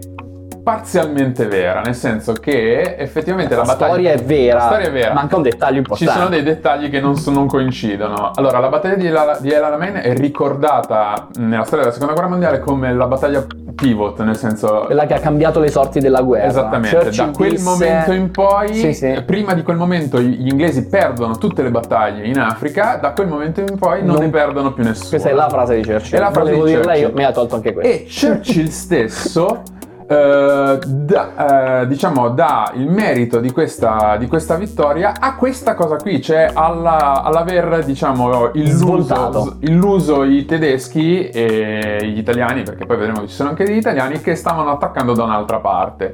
parzialmente 0.75 1.47
vera, 1.47 1.81
nel 1.81 1.95
senso 1.97 2.33
che 2.35 2.95
effettivamente 2.97 3.55
la, 3.55 3.63
La 3.63 3.67
battaglia 3.67 3.91
storia 3.93 4.13
è 4.13 4.19
vera, 4.23 4.55
La 4.59 4.65
storia 4.67 4.87
è 4.87 4.93
vera. 4.93 5.13
manca 5.13 5.37
un 5.37 5.43
dettaglio 5.43 5.73
Ci 5.73 5.79
importante. 5.79 6.13
sono 6.15 6.29
dei 6.29 6.43
dettagli 6.43 6.91
che 6.91 7.01
non, 7.01 7.17
so- 7.17 7.31
non 7.31 7.47
coincidono. 7.49 8.31
Allora, 8.35 8.59
la 8.61 8.69
battaglia 8.69 8.95
di 8.95 9.07
El, 9.07 9.37
di 9.41 9.51
El 9.51 9.63
Alamein 9.65 9.95
è 10.03 10.15
ricordata 10.15 11.27
nella 11.39 11.65
storia 11.65 11.81
della 11.85 11.93
seconda 11.93 12.13
guerra 12.15 12.29
mondiale 12.31 12.61
come 12.61 12.93
la 12.95 13.07
battaglia 13.07 13.45
pivot, 13.75 14.21
nel 14.21 14.37
senso... 14.37 14.83
Quella 14.87 15.07
che 15.07 15.15
ha 15.15 15.19
cambiato 15.21 15.59
le 15.59 15.71
sorti 15.71 16.01
della 16.01 16.21
guerra. 16.23 16.47
Esattamente, 16.49 16.97
Churchill 16.97 17.25
da 17.27 17.31
quel 17.33 17.51
disse- 17.51 17.65
momento 17.69 18.13
in 18.13 18.31
poi, 18.31 18.75
Sì, 18.75 18.93
sì. 18.95 19.23
prima 19.27 19.55
di 19.55 19.63
quel 19.63 19.77
momento 19.77 20.21
gli 20.21 20.49
inglesi 20.49 20.87
perdono 20.87 21.37
tutte 21.39 21.63
le 21.63 21.71
battaglie 21.71 22.27
in 22.27 22.39
Africa, 22.39 22.97
da 23.01 23.13
quel 23.13 23.27
momento 23.29 23.61
in 23.61 23.77
poi 23.79 24.03
non, 24.05 24.15
Non- 24.17 24.25
ne 24.25 24.31
perdono 24.31 24.73
più 24.73 24.85
nessuno. 24.85 25.09
Questa 25.09 25.29
è 25.31 25.33
la 25.33 25.49
frase 25.49 25.77
di 25.77 25.83
Churchill. 25.83 26.17
È 26.17 26.21
la 26.21 26.31
frase 26.31 26.51
Volevo 26.51 26.65
di 26.67 26.71
dirla 26.73 26.93
Churchill. 26.93 27.09
io, 27.09 27.15
mi 27.17 27.25
ha 27.25 27.33
tolto 27.33 27.55
anche 27.55 27.73
questa. 27.73 27.91
E 27.91 28.07
Churchill 28.07 28.67
stesso 28.69 29.63
eh, 30.11 30.79
dà, 30.85 31.83
eh, 31.83 31.87
diciamo, 31.87 32.31
dà 32.31 32.73
il 32.75 32.91
merito 32.91 33.39
di 33.39 33.53
questa, 33.53 34.17
di 34.17 34.27
questa 34.27 34.57
vittoria 34.57 35.15
a 35.21 35.37
questa 35.37 35.75
cosa 35.75 35.99
qui, 35.99 36.21
cioè 36.21 36.51
alla- 36.53 37.23
all'aver 37.23 37.85
diciamo, 37.85 38.51
illuso, 38.55 39.57
illuso 39.61 40.25
i 40.25 40.45
tedeschi 40.47 41.29
e 41.29 42.01
gli 42.03 42.19
italiani, 42.19 42.65
perché 42.65 42.87
poi 42.87 42.97
vedremo 42.97 43.21
che 43.21 43.29
ci 43.29 43.35
sono 43.35 43.51
anche 43.51 43.65
degli 43.65 43.77
italiani 43.77 44.21
che 44.21 44.35
stavano 44.35 44.71
attaccando 44.71 45.13
da 45.13 45.23
un'altra 45.23 45.59
parte. 45.59 46.13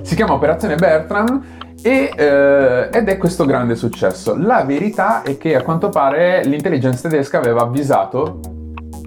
Si 0.00 0.16
chiama 0.16 0.32
Operazione 0.32 0.74
Bertram 0.74 1.44
e, 1.80 2.12
eh, 2.16 2.88
ed 2.92 3.08
è 3.08 3.18
questo 3.18 3.44
grande 3.44 3.76
successo. 3.76 4.34
La 4.36 4.64
verità 4.64 5.22
è 5.22 5.38
che 5.38 5.54
a 5.54 5.62
quanto 5.62 5.90
pare 5.90 6.42
l'intelligence 6.44 7.08
tedesca 7.08 7.38
aveva 7.38 7.62
avvisato 7.62 8.40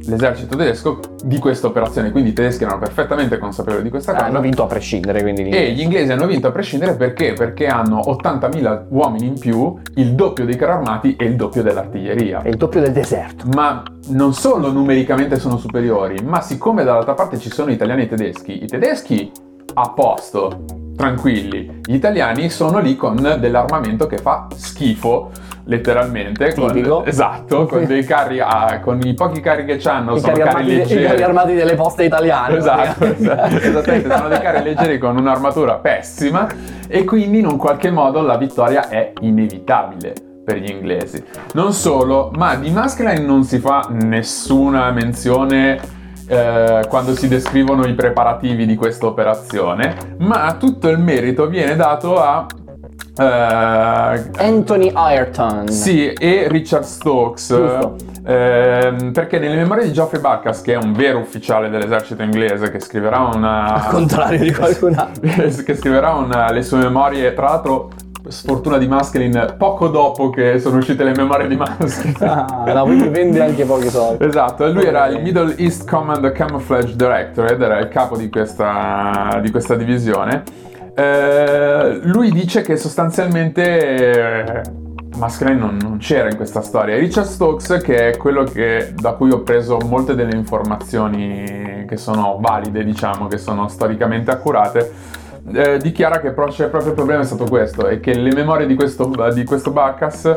l'esercito 0.07 0.55
tedesco 0.55 0.99
di 1.23 1.39
questa 1.39 1.67
operazione, 1.67 2.11
quindi 2.11 2.29
i 2.31 2.33
tedeschi 2.33 2.63
erano 2.63 2.79
perfettamente 2.79 3.37
consapevoli 3.37 3.83
di 3.83 3.89
questa 3.89 4.11
Ah, 4.11 4.15
cosa. 4.15 4.25
hanno 4.27 4.39
vinto 4.41 4.63
a 4.63 4.67
prescindere, 4.67 5.21
quindi... 5.21 5.49
E 5.49 5.71
gli 5.71 5.81
inglesi 5.81 6.11
hanno 6.11 6.27
vinto 6.27 6.47
a 6.47 6.51
prescindere 6.51 6.95
perché? 6.95 7.33
Perché 7.33 7.67
hanno 7.67 7.99
80.000 7.99 8.85
uomini 8.89 9.27
in 9.27 9.39
più, 9.39 9.75
il 9.95 10.13
doppio 10.13 10.45
dei 10.45 10.55
carri 10.55 10.71
armati 10.73 11.15
e 11.15 11.25
il 11.25 11.35
doppio 11.35 11.63
dell'artiglieria. 11.63 12.41
È 12.41 12.49
il 12.49 12.57
doppio 12.57 12.81
del 12.81 12.91
deserto. 12.91 13.45
Ma 13.53 13.83
non 14.09 14.33
solo 14.33 14.71
numericamente 14.71 15.39
sono 15.39 15.57
superiori, 15.57 16.21
ma 16.23 16.41
siccome 16.41 16.83
dall'altra 16.83 17.13
parte 17.13 17.37
ci 17.39 17.49
sono 17.49 17.71
italiani 17.71 18.03
e 18.03 18.07
tedeschi, 18.07 18.63
i 18.63 18.67
tedeschi 18.67 19.31
a 19.77 19.89
posto, 19.89 20.63
tranquilli, 20.95 21.81
gli 21.83 21.95
italiani 21.95 22.49
sono 22.49 22.79
lì 22.79 22.95
con 22.95 23.15
dell'armamento 23.39 24.07
che 24.07 24.17
fa 24.17 24.47
schifo, 24.55 25.31
letteralmente. 25.65 26.53
con- 26.53 26.71
Tipico. 26.71 27.03
esatto, 27.05 27.65
con 27.65 27.85
dei 27.85 28.03
carri, 28.03 28.39
a- 28.39 28.79
con 28.81 28.99
i 29.03 29.13
pochi 29.13 29.39
carri 29.41 29.65
che 29.65 29.79
hanno, 29.89 30.15
I 30.15 30.19
sono 30.19 30.33
carri, 30.33 30.43
carri, 30.43 30.49
armati, 30.57 30.71
I 30.71 30.77
leggeri. 30.77 31.03
carri 31.05 31.23
armati 31.23 31.53
delle 31.53 31.75
poste 31.75 32.03
italiane. 32.03 32.57
Esatto, 32.57 32.93
praticamente. 33.05 33.67
esattamente, 33.67 34.15
sono 34.15 34.27
dei 34.27 34.39
carri 34.39 34.63
leggeri 34.63 34.97
con 34.97 35.17
un'armatura 35.17 35.75
pessima 35.75 36.47
e 36.87 37.03
quindi 37.03 37.39
in 37.39 37.45
un 37.47 37.57
qualche 37.57 37.91
modo 37.91 38.21
la 38.21 38.37
vittoria 38.37 38.89
è 38.89 39.11
inevitabile 39.21 40.13
per 40.45 40.57
gli 40.57 40.69
inglesi. 40.69 41.23
Non 41.53 41.73
solo, 41.73 42.31
ma 42.35 42.55
di 42.55 42.69
Maskelyne 42.69 43.25
non 43.25 43.43
si 43.43 43.57
fa 43.59 43.87
nessuna 43.89 44.91
menzione 44.91 45.79
eh, 46.27 46.85
quando 46.87 47.15
si 47.15 47.27
descrivono 47.27 47.85
i 47.87 47.93
preparativi 47.93 48.65
di 48.65 48.75
questa 48.75 49.05
operazione, 49.07 49.95
ma 50.19 50.55
tutto 50.59 50.87
il 50.89 50.99
merito 50.99 51.47
viene 51.47 51.75
dato 51.75 52.21
a 52.21 52.45
eh, 53.17 53.23
Anthony 54.37 54.91
Ayrton. 54.93 55.67
sì, 55.69 56.11
e 56.11 56.47
Richard 56.49 56.83
Stokes. 56.83 57.51
Ehm, 58.27 59.11
perché 59.11 59.37
nelle 59.37 59.55
memorie 59.55 59.85
di 59.85 59.93
Geoffrey 59.93 60.19
Bacchus, 60.19 60.61
che 60.61 60.73
è 60.73 60.77
un 60.77 60.93
vero 60.93 61.19
ufficiale 61.19 61.69
dell'esercito 61.69 62.23
inglese, 62.23 62.71
che 62.71 62.79
scriverà 62.79 63.19
una. 63.33 63.73
Al 63.85 63.91
contrario 63.91 64.39
di 64.39 64.51
qualcun 64.53 64.95
altro. 64.95 65.21
che 65.63 65.75
scriverà 65.75 66.13
una- 66.13 66.51
le 66.51 66.63
sue 66.63 66.79
memorie, 66.79 67.33
tra 67.33 67.45
l'altro. 67.45 67.89
Sfortuna 68.27 68.79
di 68.79 68.87
Maskelyne 68.87 69.53
poco 69.55 69.87
dopo 69.87 70.31
che 70.31 70.57
sono 70.57 70.77
uscite 70.77 71.03
le 71.03 71.13
memorie 71.15 71.47
di 71.47 71.55
Maskelyne. 71.55 72.17
Ah, 72.21 72.63
no, 72.73 72.83
quindi 72.85 73.07
vende 73.09 73.39
anche 73.39 73.65
pochi 73.65 73.87
soldi. 73.87 74.25
Esatto, 74.25 74.65
e 74.65 74.71
lui 74.71 74.83
era 74.83 75.05
il 75.05 75.21
Middle 75.21 75.53
East 75.57 75.87
Command 75.87 76.31
Camouflage 76.31 76.95
Director 76.95 77.51
ed 77.51 77.61
era 77.61 77.77
il 77.77 77.87
capo 77.87 78.17
di 78.17 78.27
questa, 78.29 79.37
di 79.43 79.51
questa 79.51 79.75
divisione. 79.75 80.41
Eh, 80.97 81.99
lui 82.03 82.31
dice 82.31 82.61
che 82.61 82.77
sostanzialmente 82.77 84.61
eh, 84.61 84.61
non, 85.55 85.77
non 85.81 85.97
c'era 85.97 86.29
in 86.29 86.37
questa 86.37 86.61
storia. 86.61 86.95
Richard 86.97 87.27
Stokes, 87.27 87.81
che 87.83 88.11
è 88.11 88.17
quello 88.17 88.43
che- 88.43 88.93
da 88.95 89.11
cui 89.13 89.29
ho 89.31 89.41
preso 89.41 89.77
molte 89.85 90.15
delle 90.15 90.35
informazioni 90.35 91.85
che 91.87 91.97
sono 91.97 92.37
valide, 92.39 92.83
diciamo, 92.83 93.27
che 93.27 93.37
sono 93.37 93.67
storicamente 93.67 94.31
accurate, 94.31 94.91
eh, 95.53 95.77
dichiara 95.77 96.19
che 96.19 96.31
pro- 96.31 96.49
cioè, 96.49 96.69
proprio 96.69 96.91
il 96.91 96.95
problema 96.95 97.21
è 97.21 97.25
stato 97.25 97.45
questo, 97.45 97.87
e 97.87 97.99
che 97.99 98.15
le 98.15 98.33
memorie 98.33 98.65
di 98.65 98.75
questo, 98.75 99.11
di 99.33 99.43
questo 99.43 99.71
Bacchus 99.71 100.33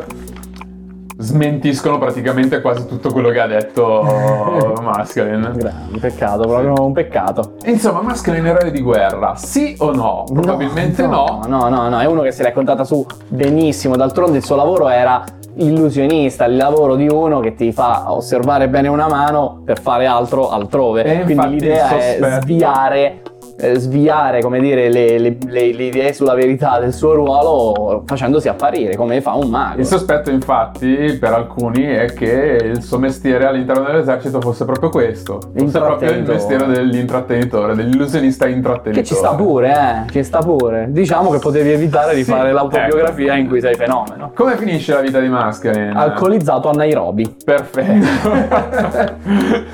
smentiscono 1.19 1.97
praticamente 1.97 2.61
quasi 2.61 2.87
tutto 2.87 3.11
quello 3.11 3.29
che 3.29 3.39
ha 3.39 3.47
detto 3.47 4.01
Maskelyne. 4.81 5.51
Grande, 5.53 5.99
peccato, 5.99 6.47
proprio 6.47 6.73
un 6.85 6.93
peccato. 6.93 7.55
Insomma, 7.65 8.01
Maskelyne 8.01 8.49
eroe 8.49 8.71
di 8.71 8.81
guerra, 8.81 9.35
sì 9.35 9.75
o 9.79 9.93
no? 9.93 10.23
Probabilmente 10.31 11.05
no. 11.05 11.41
No, 11.45 11.67
no, 11.67 11.89
no, 11.89 11.99
è 11.99 12.05
uno 12.05 12.21
che 12.21 12.31
se 12.31 12.43
l'è 12.43 12.53
contata 12.53 12.85
su 12.85 13.05
benissimo. 13.27 13.97
D'altronde 13.97 14.37
il 14.37 14.45
suo 14.45 14.55
lavoro 14.55 14.87
era 14.87 15.23
illusionista, 15.55 16.45
il 16.45 16.55
lavoro 16.55 16.95
di 16.95 17.09
uno 17.09 17.41
che 17.41 17.53
ti 17.53 17.73
fa 17.73 18.13
osservare 18.13 18.69
bene 18.69 18.87
una 18.87 19.09
mano 19.09 19.61
per 19.65 19.81
fare 19.81 20.05
altro 20.05 20.49
altrove. 20.49 21.03
E 21.03 21.23
Quindi 21.23 21.49
l'idea 21.49 21.89
è 21.97 22.39
sviare. 22.41 23.21
Eh, 23.59 23.77
Sviare, 23.77 24.41
come 24.41 24.59
dire, 24.59 24.89
le, 24.89 25.17
le- 25.19 25.37
le- 25.45 25.73
le 25.73 25.83
idee 25.83 26.13
sulla 26.13 26.33
verità 26.33 26.79
del 26.79 26.93
suo 26.93 27.13
ruolo 27.13 28.03
facendosi 28.05 28.47
apparire 28.47 28.95
come 28.95 29.21
fa 29.21 29.33
un 29.33 29.49
mago. 29.49 29.79
Il 29.79 29.85
sospetto, 29.85 30.29
infatti, 30.31 31.17
per 31.19 31.33
alcuni 31.33 31.83
è 31.83 32.13
che 32.13 32.59
il 32.63 32.81
suo 32.81 32.97
mestiere 32.99 33.45
all'interno 33.45 33.83
dell'esercito 33.85 34.39
fosse 34.41 34.65
proprio 34.65 34.89
questo. 34.89 35.39
Fosse 35.55 35.79
proprio 35.79 36.11
il 36.11 36.23
mestiere 36.23 36.65
dell'intrattenitore, 36.67 37.75
dell'illusionista 37.75 38.47
intrattenitore. 38.47 39.01
Che 39.01 39.03
ci 39.03 39.15
sta 39.15 39.33
pure, 39.35 39.69
eh, 40.07 40.11
ci 40.11 40.23
sta 40.23 40.39
pure. 40.39 40.87
Diciamo 40.89 41.29
che 41.29 41.39
potevi 41.39 41.71
evitare 41.71 42.15
di 42.15 42.23
Sì, 42.23 42.31
fare 42.31 42.51
l'autobiografia 42.51 43.33
ecco. 43.33 43.41
in 43.41 43.47
cui 43.47 43.61
sei 43.61 43.75
fenomeno. 43.75 44.31
Come 44.33 44.55
finisce 44.57 44.93
la 44.93 45.01
vita 45.01 45.19
di 45.19 45.27
Maskelyne? 45.27 45.91
Alcolizzato 45.93 46.69
a 46.69 46.73
Nairobi. 46.73 47.35
Perfetto. 47.43 48.07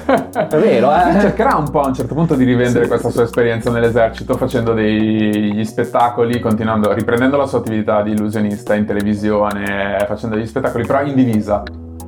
È 0.06 0.58
vero, 0.58 0.92
eh? 0.94 1.20
Cercherà 1.20 1.56
un 1.56 1.70
po' 1.70 1.82
a 1.82 1.88
un 1.88 1.94
certo 1.94 2.14
punto 2.14 2.36
di 2.36 2.44
rivendere 2.44 2.88
questa 2.88 3.10
sua 3.10 3.24
esperienza 3.24 3.72
nell'esercito 3.76 4.36
facendo 4.36 4.74
degli 4.74 5.64
spettacoli, 5.64 6.40
continuando, 6.40 6.92
riprendendo 6.94 7.38
la 7.38 7.46
sua 7.46 7.60
attività 7.60 8.02
di 8.02 8.12
illusionista 8.12 8.74
in 8.74 8.86
televisione, 8.86 10.04
facendo 10.08 10.36
degli 10.36 10.48
spettacoli 10.48 10.86
però 10.86 11.04
in 11.04 11.16
divisa. 11.16 11.64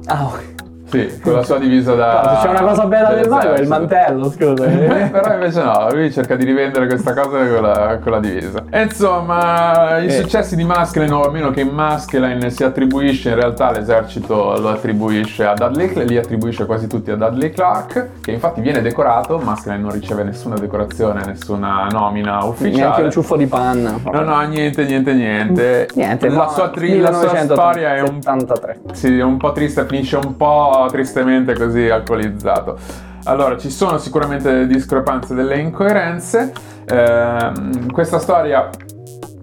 Ah, 0.05 0.25
ok. 0.25 0.56
Sì, 0.89 1.19
con 1.21 1.33
la 1.33 1.43
sua 1.43 1.57
divisa 1.57 1.93
da... 1.95 2.21
No, 2.23 2.29
se 2.39 2.45
c'è 2.47 2.49
una 2.49 2.61
cosa 2.69 2.85
bella 2.85 3.13
del 3.13 3.27
mago 3.27 3.53
è 3.53 3.59
il 3.59 3.67
mantello, 3.67 4.29
scusa. 4.29 4.65
Però 4.65 5.33
invece 5.33 5.61
no, 5.63 5.87
lui 5.91 6.11
cerca 6.11 6.35
di 6.35 6.45
rivendere 6.45 6.87
questa 6.87 7.13
cosa 7.13 7.37
con 7.45 7.61
la, 7.61 7.97
con 8.01 8.11
la 8.13 8.19
divisa. 8.19 8.63
E 8.69 8.81
insomma, 8.83 9.97
i 9.99 10.05
Eh. 10.07 10.11
successi 10.11 10.55
di 10.55 10.63
Maskelyne, 10.63 11.13
o 11.13 11.23
almeno 11.23 11.51
che 11.51 11.63
Maskelyne 11.65 12.49
si 12.49 12.63
attribuisce, 12.63 13.29
in 13.29 13.35
realtà 13.35 13.71
l'esercito 13.71 14.57
lo 14.59 14.69
attribuisce 14.69 15.45
a 15.45 15.53
Dudley, 15.53 16.05
li 16.05 16.17
attribuisce 16.17 16.65
quasi 16.65 16.87
tutti 16.87 17.11
a 17.11 17.15
Dudley 17.15 17.51
Clark, 17.51 18.07
che 18.21 18.31
infatti 18.31 18.61
viene 18.61 18.81
decorato, 18.81 19.37
Maskelyne 19.39 19.81
non 19.81 19.91
riceve 19.91 20.23
nessuna 20.23 20.55
decorazione, 20.55 21.23
nessuna 21.25 21.87
nomina 21.91 22.37
Neanche 22.37 22.47
ufficiale. 22.47 23.03
un 23.03 23.11
ciuffo 23.11 23.35
di 23.35 23.45
panna. 23.47 23.99
No, 24.11 24.21
no, 24.21 24.41
niente, 24.47 24.85
niente, 24.85 25.13
niente. 25.13 25.87
Niente, 25.95 26.29
la 26.29 26.43
no, 26.45 26.49
sua, 26.49 26.69
tri- 26.69 26.99
la 26.99 27.11
sua 27.11 27.35
storia 27.43 27.95
è 27.95 27.99
un 28.01 28.19
1973. 28.23 28.77
sì, 28.93 29.17
è 29.17 29.23
un 29.23 29.37
po' 29.37 29.51
triste, 29.51 29.85
finisce 29.85 30.15
un 30.15 30.35
po' 30.37 30.75
tristemente 30.85 31.53
così 31.53 31.89
alcolizzato. 31.89 32.77
Allora, 33.23 33.57
ci 33.57 33.69
sono 33.69 33.97
sicuramente 33.97 34.51
delle 34.51 34.67
discrepanze, 34.67 35.33
delle 35.33 35.57
incoerenze. 35.59 36.53
Ehm, 36.85 37.91
questa 37.91 38.19
storia 38.19 38.69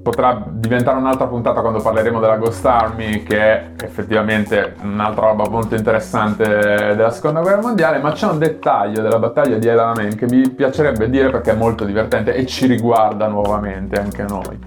potrà 0.05 0.43
diventare 0.47 0.99
un'altra 0.99 1.27
puntata 1.27 1.63
quando 1.63 1.81
parleremo 1.81 2.21
della 2.21 2.37
Ghost 2.37 2.65
Army, 2.67 3.23
che 3.23 3.39
è 3.39 3.71
effettivamente 3.83 4.75
un'altra 4.83 5.29
roba 5.29 5.49
molto 5.49 5.75
interessante 5.75 6.45
della 6.47 7.11
seconda 7.11 7.41
guerra 7.41 7.63
mondiale, 7.63 7.99
ma 7.99 8.13
c'è 8.13 8.27
un 8.27 8.39
dettaglio 8.39 9.01
della 9.01 9.19
battaglia 9.19 9.57
di 9.57 9.67
El 9.67 9.79
Alamein 9.79 10.15
che 10.15 10.27
mi 10.27 10.49
piacerebbe 10.51 11.09
dire 11.09 11.31
perché 11.31 11.53
è 11.53 11.55
molto 11.55 11.85
divertente 11.85 12.35
e 12.35 12.45
ci 12.45 12.67
riguarda 12.67 13.29
nuovamente 13.29 13.99
anche 13.99 14.25
noi. 14.25 14.59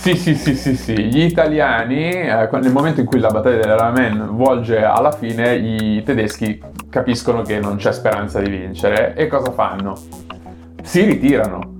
Sì, 0.00 0.14
sì, 0.14 0.36
sì, 0.36 0.54
sì, 0.54 0.76
sì, 0.76 0.94
gli 0.94 1.20
italiani, 1.22 2.12
eh, 2.12 2.48
nel 2.50 2.72
momento 2.72 3.00
in 3.00 3.06
cui 3.06 3.18
la 3.18 3.28
battaglia 3.28 3.58
dell'Alamein 3.58 4.28
volge 4.30 4.82
alla 4.82 5.10
fine, 5.10 5.56
i 5.56 6.02
tedeschi 6.02 6.62
capiscono 6.88 7.42
che 7.42 7.58
non 7.58 7.76
c'è 7.76 7.92
speranza 7.92 8.40
di 8.40 8.48
vincere 8.48 9.14
e 9.14 9.26
cosa 9.26 9.50
fanno? 9.50 9.98
Si 10.82 11.02
ritirano. 11.02 11.76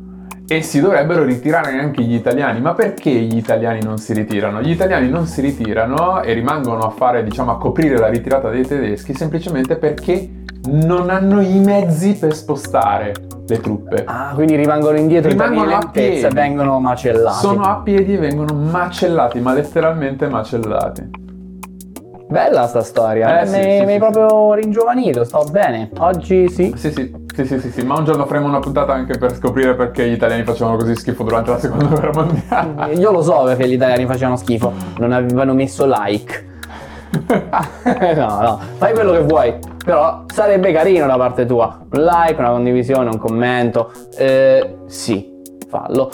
E 0.47 0.63
si 0.63 0.81
dovrebbero 0.81 1.23
ritirare 1.23 1.79
anche 1.79 2.03
gli 2.03 2.15
italiani, 2.15 2.61
ma 2.61 2.75
perché 2.75 3.11
gli 3.11 3.37
italiani 3.37 3.83
non 3.83 3.99
si 3.99 4.13
ritirano? 4.13 4.61
Gli 4.61 4.71
italiani 4.71 5.09
non 5.09 5.27
si 5.27 5.41
ritirano 5.41 6.21
e 6.21 6.33
rimangono 6.35 6.81
a 6.81 6.91
fare, 6.91 7.23
diciamo, 7.23 7.53
a 7.53 7.57
coprire 7.57 7.99
la 7.99 8.09
ritirata 8.09 8.51
dei 8.51 8.67
tedeschi 8.67 9.15
semplicemente 9.15 9.77
perché 9.77 10.29
non 10.71 11.11
hanno 11.11 11.41
i 11.41 11.59
mezzi 11.59 12.15
per 12.15 12.35
spostare 12.35 13.13
le 13.47 13.61
truppe. 13.61 14.05
Ah, 14.07 14.33
quindi 14.35 14.57
rimangono 14.57 14.99
indietro 14.99 15.31
Rimangono 15.31 15.63
a 15.63 15.79
lentezza 15.79 16.27
e 16.29 16.31
piedi. 16.31 16.35
vengono 16.35 16.79
macellati. 16.81 17.39
Sono 17.39 17.63
a 17.63 17.81
piedi 17.83 18.15
e 18.15 18.19
vengono 18.19 18.55
macellati, 18.55 19.41
ma 19.41 19.55
letteralmente 19.55 20.29
macellati. 20.29 21.27
Bella 22.29 22.67
sta 22.67 22.83
storia. 22.83 23.41
Eh, 23.41 23.47
sì, 23.47 23.57
mi 23.57 23.63
sì, 23.63 23.69
hai 23.69 23.93
sì, 23.93 23.97
proprio 23.99 24.53
ringiovanito, 24.53 25.25
sto 25.25 25.47
bene. 25.51 25.89
Oggi 25.99 26.51
sì. 26.51 26.75
Sì, 26.77 26.93
sì. 26.93 27.27
Sì, 27.35 27.47
sì, 27.47 27.61
sì, 27.61 27.71
sì, 27.71 27.83
ma 27.85 27.97
un 27.97 28.05
giorno 28.05 28.27
faremo 28.27 28.49
una 28.49 28.59
puntata 28.59 28.93
anche 28.93 29.17
per 29.17 29.33
scoprire 29.35 29.75
perché 29.77 30.09
gli 30.09 30.13
italiani 30.13 30.43
facevano 30.43 30.77
così 30.77 30.97
schifo 30.97 31.23
durante 31.23 31.53
la 31.53 31.59
seconda 31.59 31.87
guerra 31.89 32.11
mondiale. 32.13 32.95
Io 32.95 33.13
lo 33.13 33.23
so 33.23 33.45
perché 33.45 33.67
gli 33.69 33.75
italiani 33.75 34.05
facevano 34.07 34.37
schifo, 34.37 34.73
non 34.99 35.13
avevano 35.13 35.55
messo 35.55 35.87
like. 35.87 36.47
no, 38.16 38.40
no, 38.40 38.61
fai 38.77 38.92
quello 38.92 39.12
che 39.12 39.23
vuoi, 39.23 39.55
però 39.85 40.25
sarebbe 40.33 40.73
carino 40.73 41.07
da 41.07 41.16
parte 41.16 41.47
tua. 41.47 41.87
Un 41.90 42.03
like, 42.03 42.38
una 42.38 42.51
condivisione, 42.51 43.09
un 43.11 43.18
commento. 43.18 43.90
Eh, 44.16 44.79
sì, 44.87 45.37
fallo. 45.68 46.11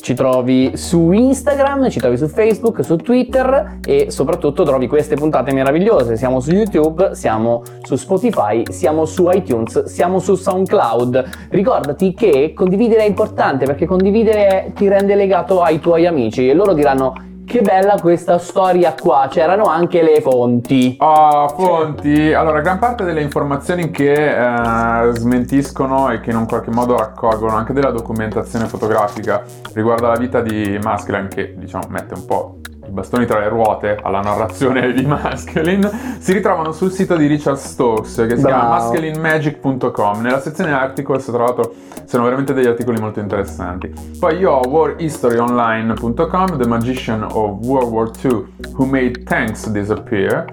Ci 0.00 0.14
trovi 0.14 0.76
su 0.76 1.10
Instagram, 1.10 1.88
ci 1.90 1.98
trovi 1.98 2.16
su 2.16 2.28
Facebook, 2.28 2.84
su 2.84 2.96
Twitter 2.96 3.78
e 3.84 4.10
soprattutto 4.10 4.62
trovi 4.62 4.86
queste 4.86 5.16
puntate 5.16 5.52
meravigliose. 5.52 6.16
Siamo 6.16 6.40
su 6.40 6.50
YouTube, 6.52 7.14
siamo 7.14 7.62
su 7.82 7.96
Spotify, 7.96 8.62
siamo 8.70 9.04
su 9.04 9.28
iTunes, 9.30 9.84
siamo 9.84 10.18
su 10.18 10.34
SoundCloud. 10.34 11.48
Ricordati 11.50 12.14
che 12.14 12.52
condividere 12.54 13.02
è 13.02 13.06
importante 13.06 13.64
perché 13.64 13.86
condividere 13.86 14.72
ti 14.74 14.88
rende 14.88 15.14
legato 15.14 15.62
ai 15.62 15.80
tuoi 15.80 16.06
amici 16.06 16.48
e 16.48 16.54
loro 16.54 16.72
diranno 16.72 17.14
che 17.46 17.62
bella 17.62 17.98
questa 18.00 18.38
storia 18.38 18.94
qua, 19.00 19.28
c'erano 19.30 19.64
anche 19.64 20.02
le 20.02 20.20
fonti. 20.20 20.96
Oh, 20.98 21.48
fonti! 21.48 22.32
Allora, 22.32 22.60
gran 22.60 22.78
parte 22.78 23.04
delle 23.04 23.22
informazioni 23.22 23.90
che 23.90 24.12
eh, 24.12 25.14
smentiscono 25.14 26.10
e 26.10 26.20
che 26.20 26.30
in 26.30 26.36
un 26.36 26.46
qualche 26.46 26.70
modo 26.70 26.96
raccolgono 26.96 27.56
anche 27.56 27.72
della 27.72 27.92
documentazione 27.92 28.66
fotografica 28.66 29.42
riguardo 29.72 30.06
alla 30.06 30.18
vita 30.18 30.40
di 30.40 30.78
Maskelyne, 30.82 31.28
che 31.28 31.54
diciamo 31.56 31.84
mette 31.88 32.14
un 32.14 32.26
po' 32.26 32.58
bastoni 32.96 33.26
tra 33.26 33.38
le 33.38 33.48
ruote 33.50 33.98
alla 34.02 34.20
narrazione 34.20 34.94
di 34.94 35.04
Maskelyne, 35.04 36.16
si 36.18 36.32
ritrovano 36.32 36.72
sul 36.72 36.90
sito 36.90 37.14
di 37.14 37.26
Richard 37.26 37.58
Stokes 37.58 38.14
che 38.26 38.36
si 38.36 38.40
Bravo. 38.42 38.48
chiama 38.48 38.68
maskelyinmagic.com. 38.68 40.20
Nella 40.22 40.40
sezione 40.40 40.72
articles, 40.72 41.26
tra 41.26 41.44
l'altro, 41.44 41.74
sono 42.06 42.24
veramente 42.24 42.54
degli 42.54 42.66
articoli 42.66 42.98
molto 42.98 43.20
interessanti. 43.20 43.92
Poi 44.18 44.38
io 44.38 44.52
ho 44.52 44.66
warhistoryonline.com, 44.66 46.56
The 46.56 46.66
Magician 46.66 47.22
of 47.30 47.58
World 47.66 47.92
War 47.92 48.10
II 48.22 48.46
Who 48.72 48.86
Made 48.86 49.24
Tanks 49.24 49.68
Disappear. 49.68 50.46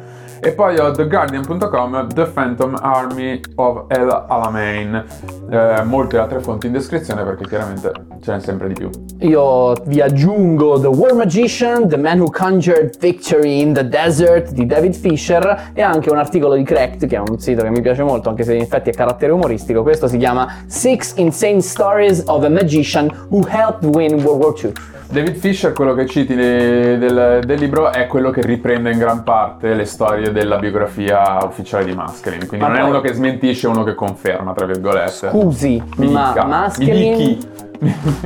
E 0.45 0.51
poi 0.51 0.77
ho 0.77 0.91
TheGuardian.com, 0.91 2.07
The 2.13 2.25
Phantom 2.25 2.77
Army 2.81 3.39
of 3.55 3.85
El 3.87 4.09
Alamein. 4.27 5.05
Eh, 5.49 5.83
molte 5.85 6.17
altre 6.17 6.41
fonti 6.41 6.67
in 6.67 6.73
descrizione 6.73 7.23
perché 7.23 7.47
chiaramente 7.47 7.91
ce 8.21 8.33
n'è 8.33 8.39
sempre 8.41 8.67
di 8.67 8.73
più. 8.73 8.89
Io 9.19 9.71
vi 9.85 10.01
aggiungo 10.01 10.77
The 10.81 10.87
War 10.87 11.13
Magician, 11.13 11.87
The 11.87 11.95
Man 11.95 12.19
Who 12.19 12.29
Conjured 12.29 12.97
Victory 12.99 13.61
in 13.61 13.71
the 13.71 13.87
Desert 13.87 14.51
di 14.51 14.65
David 14.65 14.95
Fisher 14.95 15.71
e 15.73 15.81
anche 15.81 16.09
un 16.09 16.17
articolo 16.17 16.55
di 16.55 16.63
Cracked 16.63 17.07
che 17.07 17.15
è 17.15 17.19
un 17.19 17.39
sito 17.39 17.63
che 17.63 17.69
mi 17.69 17.79
piace 17.79 18.03
molto 18.03 18.27
anche 18.27 18.43
se 18.43 18.53
in 18.53 18.63
effetti 18.63 18.89
è 18.89 18.93
carattere 18.93 19.31
umoristico. 19.31 19.81
Questo 19.81 20.09
si 20.09 20.17
chiama 20.17 20.65
Six 20.65 21.15
Insane 21.15 21.61
Stories 21.61 22.21
of 22.27 22.43
a 22.43 22.49
Magician 22.49 23.09
Who 23.29 23.47
Helped 23.47 23.95
Win 23.95 24.21
World 24.21 24.43
War 24.43 24.53
II. 24.61 24.92
David 25.13 25.35
Fisher, 25.35 25.73
quello 25.73 25.93
che 25.93 26.07
citi 26.07 26.33
del, 26.33 27.41
del 27.45 27.59
libro, 27.59 27.91
è 27.91 28.07
quello 28.07 28.31
che 28.31 28.41
riprende 28.41 28.91
in 28.91 28.97
gran 28.97 29.21
parte 29.21 29.75
le 29.75 29.85
storie 29.85 30.31
della 30.31 30.57
biografia 30.57 31.37
ufficiale 31.45 31.85
di 31.85 31.93
Maskelyne. 31.93 32.47
Quindi 32.47 32.65
Ma 32.65 32.71
non 32.71 32.77
è 32.77 32.81
poi- 32.81 32.89
uno 32.89 33.01
che 33.01 33.13
smentisce, 33.13 33.67
è 33.67 33.69
uno 33.69 33.83
che 33.83 33.93
conferma, 33.93 34.53
tra 34.53 34.65
virgolette. 34.65 35.29
Scusi, 35.29 35.81
Mi 35.97 36.11
ma 36.11 36.29
dica, 36.29 36.45
Maskelyne... 36.45 37.15
mi 37.15 37.37
dichi. 37.37 37.47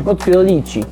Non 0.02 0.16
te 0.16 0.34
lo 0.34 0.44
dici. 0.44 0.86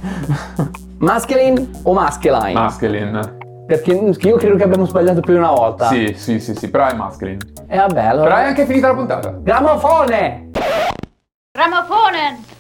Masculine 0.98 1.70
o 1.84 1.94
masculine? 1.94 2.52
Maskelyne. 2.54 3.38
Perché 3.66 3.94
io 3.94 4.36
credo 4.36 4.58
che 4.58 4.64
abbiamo 4.64 4.86
sbagliato 4.86 5.22
più 5.22 5.32
di 5.32 5.40
una 5.40 5.52
volta. 5.52 5.88
Sì, 5.88 6.14
sì, 6.18 6.42
sì, 6.42 6.56
sì, 6.56 6.70
però 6.70 6.88
è 6.88 6.94
Maskelyne. 6.94 7.38
E 7.68 7.78
vabbè, 7.78 8.04
allora... 8.04 8.24
Però 8.26 8.42
è 8.42 8.48
anche 8.48 8.66
finita 8.66 8.88
la 8.90 8.96
puntata. 8.96 9.38
Gramofone! 9.42 10.50
Grammofonen! 11.54 12.54